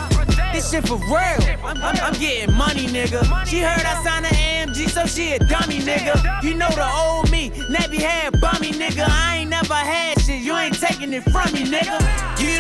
[0.53, 1.41] This shit for real.
[1.65, 3.25] I'm, I'm, I'm getting money, nigga.
[3.47, 6.43] She heard I signed an AMG, so she a dummy, nigga.
[6.43, 9.07] You know the old me, nappy hair, bummy, nigga.
[9.09, 11.97] I ain't never had shit, you ain't taking it from me, nigga.
[12.39, 12.52] You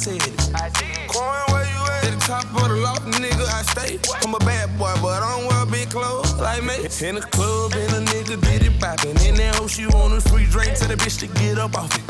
[0.00, 0.32] said it.
[0.56, 1.12] I did.
[1.12, 2.08] Coin, where you at?
[2.08, 4.00] At the top of the loft, nigga, I stay.
[4.24, 6.88] I'm a bad boy, but I don't wear big clothes like me.
[7.06, 9.20] In the club, and a nigga did it bopping.
[9.28, 11.92] In that hoe, she want a free drink, tell the bitch to get up off
[11.92, 12.00] it.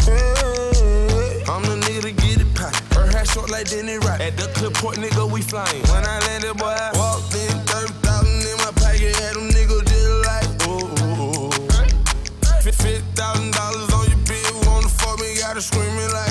[1.51, 2.79] I'm the nigga to get it poppin'.
[2.95, 4.21] Her hair short like Denny Rock.
[4.21, 5.83] At the clip port, nigga, we flyin'.
[5.91, 10.15] When I landed, boy, I walked in, 30,000 in my pocket, had them niggas just
[10.31, 11.51] like, ooh, ooh, ooh.
[12.63, 16.30] Fifty thousand dollars on your bill, wanna fuck me, gotta screaming like,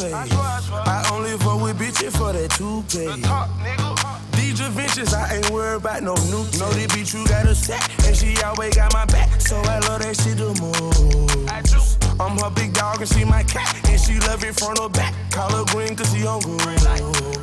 [0.00, 0.86] they too fake.
[0.86, 3.06] I only fuck with bitches for that two pay.
[4.32, 6.58] DJ Ventures, I ain't worried about no nuke.
[6.58, 9.40] Know this bitch you got a sack, and she always got my back.
[9.40, 11.99] So I love that shit the most.
[12.20, 15.14] I'm her big dog and she my cat, and she love it front or back.
[15.30, 16.60] Call her green cause she on good.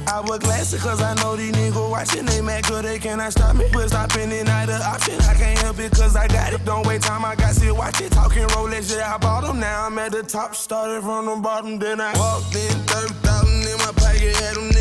[0.07, 2.25] I wear glasses cause I know these niggas watching.
[2.25, 3.65] They mad cause they cannot stop me.
[3.73, 5.19] But stopping it not an option.
[5.21, 6.63] I can't help it cause I got it.
[6.63, 8.09] Don't wait time, I got shit watching.
[8.09, 9.59] Talking Rolex, yeah, I bought them.
[9.59, 10.53] Now I'm at the top.
[10.55, 14.35] Started from the bottom, then I walked in 30,000 in my pocket.
[14.35, 14.76] Had them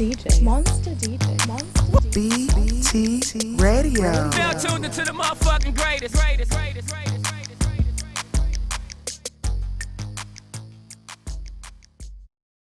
[0.00, 0.40] Tigger.
[0.42, 1.46] Monster DJ.
[1.46, 2.56] Monster DJ.
[2.56, 4.30] Monster BT Radio.
[4.30, 7.09] Now tuned into the motherfucking greatest, greatest, greatest, greatest.